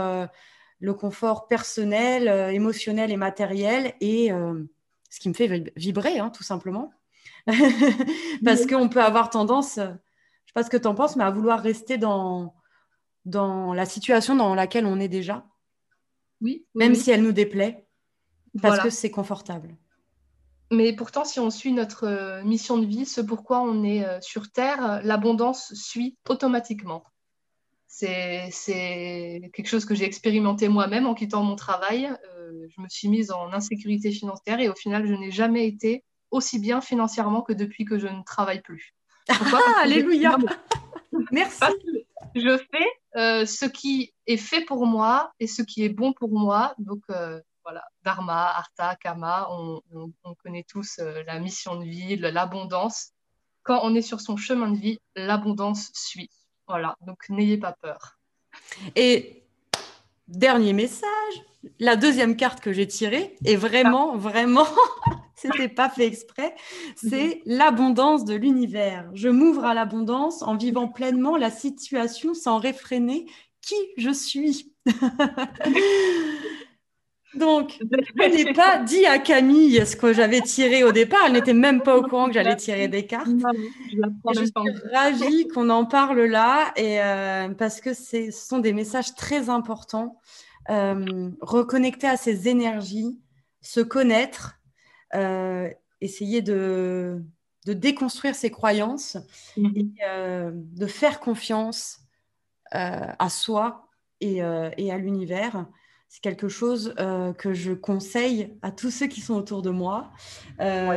[0.81, 4.33] le confort personnel, émotionnel et matériel et
[5.13, 6.91] ce qui me fait vibrer, hein, tout simplement.
[8.45, 11.25] Parce qu'on peut avoir tendance, je ne sais pas ce que tu en penses, mais
[11.25, 12.55] à vouloir rester dans,
[13.27, 15.47] dans la situation dans laquelle on est déjà.
[16.41, 16.67] Oui.
[16.75, 17.87] Même si elle nous déplaît,
[18.63, 19.77] parce que c'est confortable.
[20.71, 24.19] Mais pourtant, si on suit notre euh, mission de vie, ce pourquoi on est euh,
[24.23, 27.05] sur Terre, l'abondance suit automatiquement.
[27.87, 28.49] C'est
[29.53, 32.11] quelque chose que j'ai expérimenté moi-même en quittant mon travail.
[32.69, 36.59] Je me suis mise en insécurité financière et au final, je n'ai jamais été aussi
[36.59, 38.95] bien financièrement que depuis que je ne travaille plus.
[39.29, 40.37] Pourquoi ah, alléluia
[41.31, 41.61] Merci.
[42.35, 42.87] je fais
[43.17, 46.75] euh, ce qui est fait pour moi et ce qui est bon pour moi.
[46.79, 49.81] Donc euh, voilà, Dharma, Artha, Kama, on,
[50.43, 53.11] connaît tous euh, la mission de vie, l'abondance.
[53.63, 56.31] Quand on est sur son chemin de vie, l'abondance suit.
[56.67, 58.19] Voilà, donc n'ayez pas peur.
[58.97, 59.42] Et
[60.29, 61.43] dernier message,
[61.79, 64.67] la deuxième carte que j'ai tirée, et vraiment, vraiment,
[65.35, 66.55] c'était pas fait exprès,
[66.97, 69.11] c'est l'abondance de l'univers.
[69.15, 73.27] Je m'ouvre à l'abondance en vivant pleinement la situation sans réfréner
[73.61, 74.73] qui je suis.
[77.43, 81.23] Donc, je n'ai pas dit à Camille ce que j'avais tiré au départ.
[81.27, 83.27] Elle n'était même pas au courant que j'allais tirer des cartes.
[83.29, 84.53] je, suis
[84.93, 90.21] ravie qu'on en parle là et euh, parce que ce sont des messages très importants
[90.71, 93.19] euh, reconnecter à ses énergies,
[93.61, 94.61] se connaître,
[95.15, 95.69] euh,
[96.01, 97.21] essayer de,
[97.67, 99.17] déconstruire ses croyances
[99.57, 99.73] mhm.
[99.75, 101.99] et de faire confiance
[102.71, 103.89] à soi
[104.21, 105.67] et, à l'univers.
[106.15, 106.95] C'est quelque chose
[107.39, 110.11] que je conseille à tous ceux qui sont autour de moi.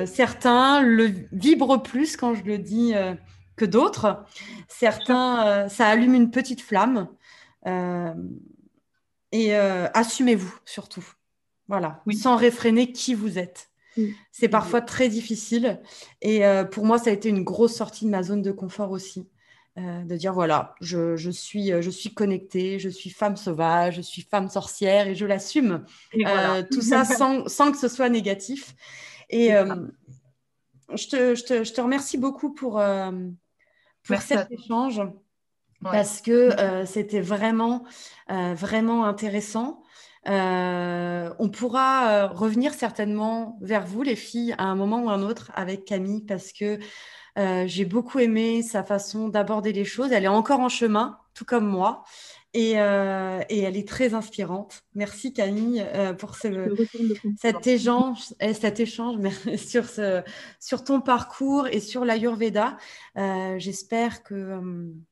[0.05, 2.93] Certains le vibrent plus quand je le dis
[3.55, 4.25] que d'autres.
[4.67, 7.07] Certains, ça allume une petite flamme.
[9.35, 11.05] Et euh, assumez-vous surtout.
[11.67, 13.69] Voilà, sans réfréner qui vous êtes.
[14.31, 15.81] C'est parfois très difficile.
[16.21, 18.91] Et euh, pour moi, ça a été une grosse sortie de ma zone de confort
[18.91, 19.29] aussi.
[19.77, 24.21] Euh, de dire voilà, je, suis, je suis connectée, je suis femme sauvage, je suis
[24.21, 25.83] femme sorcière et je l'assume.
[26.71, 28.73] tout ça sans, sans, que ce soit négatif.
[29.29, 32.81] Et je te, je, te, je, te, remercie beaucoup pour,
[34.03, 35.01] pour cet échange
[35.91, 37.83] parce que euh, c'était vraiment,
[38.31, 39.83] euh, vraiment intéressant.
[40.27, 45.51] Euh, on pourra revenir certainement vers vous, les filles, à un moment ou un autre
[45.55, 46.79] avec Camille, parce que
[47.65, 50.11] j'ai beaucoup aimé sa façon d'aborder les choses.
[50.13, 52.03] Elle est encore en chemin, tout comme moi.
[52.55, 54.83] Euh, et, elle est très inspirante.
[54.93, 56.53] Merci Camille euh, pour cet,
[57.67, 59.17] échange, eh, cet échange
[59.57, 60.23] sur, ce,
[60.59, 62.77] sur ton parcours et sur l'Ayurveda.
[63.17, 64.61] Euh, j'espère que,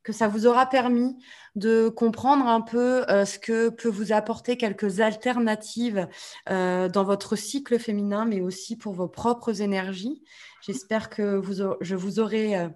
[0.03, 1.17] que ça vous aura permis
[1.55, 6.07] de comprendre un peu ce que peut vous apporter quelques alternatives
[6.47, 10.23] dans votre cycle féminin, mais aussi pour vos propres énergies.
[10.61, 12.69] J'espère que vous, je vous aurai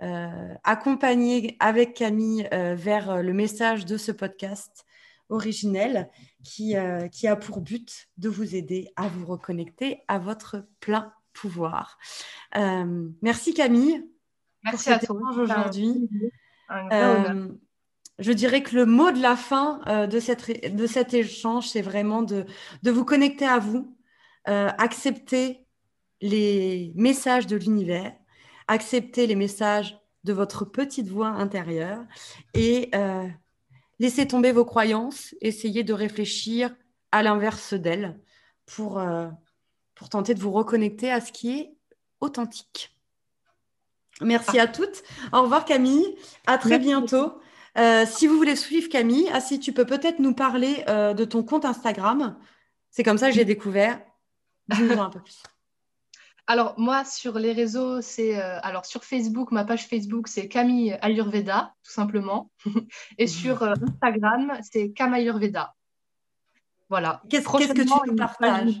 [0.00, 4.84] accompagner avec Camille vers le message de ce podcast
[5.28, 6.08] originel
[6.44, 6.74] qui,
[7.12, 11.98] qui a pour but de vous aider à vous reconnecter à votre plein pouvoir.
[12.54, 14.04] merci Camille.
[14.64, 16.08] Merci à toi aujourd'hui.
[18.18, 22.22] je dirais que le mot de la fin de, cette, de cet échange, c'est vraiment
[22.22, 22.44] de,
[22.82, 23.96] de, vous connecter à vous,
[24.44, 25.66] accepter
[26.20, 28.12] les messages de l'univers,
[28.68, 32.04] accepter les messages de votre petite voix intérieure
[32.54, 33.26] et euh,
[33.98, 36.74] laisser tomber vos croyances, essayer de réfléchir
[37.10, 38.20] à l'inverse d'elles
[38.66, 39.28] pour, euh,
[39.94, 41.72] pour tenter de vous reconnecter à ce qui est
[42.20, 42.94] authentique.
[44.20, 45.02] Merci à toutes.
[45.32, 46.16] Au revoir Camille.
[46.46, 47.40] À très bientôt.
[47.78, 51.42] Euh, si vous voulez suivre Camille, ah, si tu peux peut-être nous parler de ton
[51.42, 52.36] compte Instagram.
[52.90, 54.00] C'est comme ça que j'ai découvert.
[54.68, 55.42] Dis-nous un peu plus.
[56.50, 58.40] Alors, moi, sur les réseaux, c'est.
[58.42, 62.50] Euh, alors, sur Facebook, ma page Facebook, c'est Camille Ayurveda, tout simplement.
[63.18, 63.28] Et mmh.
[63.28, 65.74] sur euh, Instagram, c'est Cam Ayurveda.
[66.88, 67.20] Voilà.
[67.28, 68.80] Qu'est-ce que tu nous partages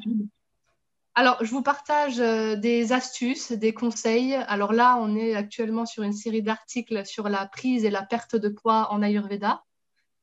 [1.14, 4.34] alors, je vous partage euh, des astuces, des conseils.
[4.34, 8.36] Alors là, on est actuellement sur une série d'articles sur la prise et la perte
[8.36, 9.64] de poids en Ayurveda.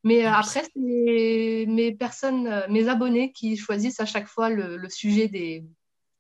[0.05, 5.65] Mais après, c'est mes personnes, mes abonnés qui choisissent à chaque fois le sujet des,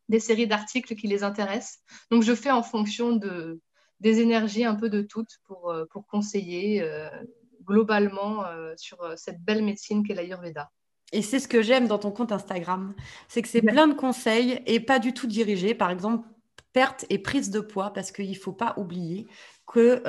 [0.09, 1.79] des séries d'articles qui les intéressent.
[2.11, 3.59] Donc, je fais en fonction de,
[3.99, 7.09] des énergies un peu de toutes pour, euh, pour conseiller euh,
[7.63, 10.69] globalement euh, sur cette belle médecine qu'est l'Ayurveda.
[11.11, 12.93] Et c'est ce que j'aime dans ton compte Instagram,
[13.27, 15.73] c'est que c'est plein de conseils et pas du tout dirigés.
[15.73, 16.27] Par exemple,
[16.73, 19.27] perte et prise de poids, parce qu'il ne faut pas oublier
[19.65, 20.01] que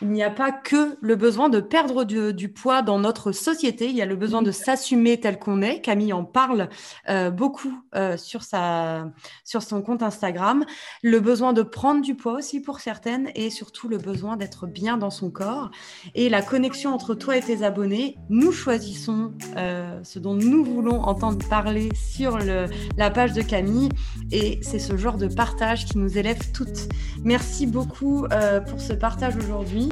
[0.00, 3.96] il n'y a pas que le besoin de perdre du, poids dans notre société, il
[3.96, 5.80] y a le besoin de s'assumer tel qu'on est.
[5.80, 6.68] Camille en parle
[7.08, 9.10] euh, beaucoup euh, sur, sa,
[9.44, 10.64] sur son compte Instagram.
[11.02, 14.96] Le besoin de prendre du poids aussi pour certaines et surtout le besoin d'être bien
[14.96, 15.70] dans son corps.
[16.14, 21.02] Et la connexion entre toi et tes abonnés, nous choisissons euh, ce dont nous voulons
[21.02, 22.66] entendre parler sur le,
[22.96, 23.88] la page de Camille
[24.30, 26.88] et c'est ce genre de partage qui nous élève toutes.
[27.22, 28.26] Merci beaucoup
[28.68, 29.83] pour ce partage aujourd'hui.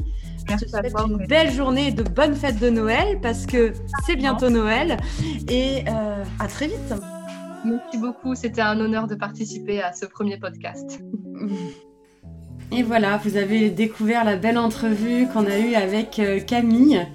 [0.49, 3.72] Je te souhaite une belle journée et de bonnes fêtes de Noël parce que
[4.07, 4.97] c'est bientôt Noël.
[5.49, 6.95] Et euh, à très vite.
[7.64, 8.34] Merci beaucoup.
[8.34, 11.01] C'était un honneur de participer à ce premier podcast.
[12.74, 17.07] Et voilà, vous avez découvert la belle entrevue qu'on a eue avec euh, Camille.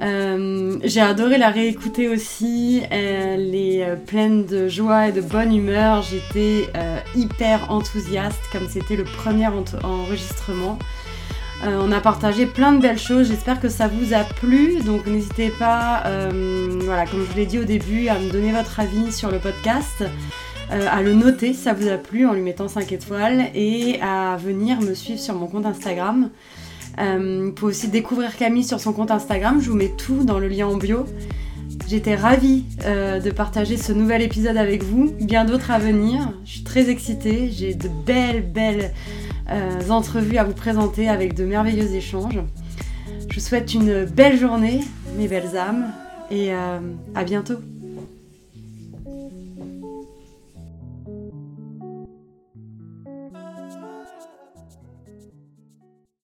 [0.00, 2.82] Euh, j'ai adoré la réécouter aussi.
[2.90, 6.02] Elle est pleine de joie et de bonne humeur.
[6.02, 6.70] J'étais
[7.14, 10.78] hyper enthousiaste comme c'était le premier enregistrement.
[11.64, 14.82] Euh, on a partagé plein de belles choses, j'espère que ça vous a plu.
[14.82, 18.52] Donc n'hésitez pas, euh, voilà, comme je vous l'ai dit au début, à me donner
[18.52, 20.04] votre avis sur le podcast,
[20.72, 23.98] euh, à le noter si ça vous a plu en lui mettant 5 étoiles et
[24.02, 26.28] à venir me suivre sur mon compte Instagram.
[26.98, 30.48] vous pouvez aussi découvrir Camille sur son compte Instagram, je vous mets tout dans le
[30.48, 31.06] lien en bio.
[31.88, 36.32] J'étais ravie de partager ce nouvel épisode avec vous, bien d'autres à venir.
[36.44, 38.92] Je suis très excitée, j'ai de belles, belles
[39.50, 42.40] euh, entrevues à vous présenter avec de merveilleux échanges.
[43.28, 44.80] Je vous souhaite une belle journée,
[45.16, 45.92] mes belles âmes,
[46.30, 46.78] et euh,
[47.14, 47.58] à bientôt.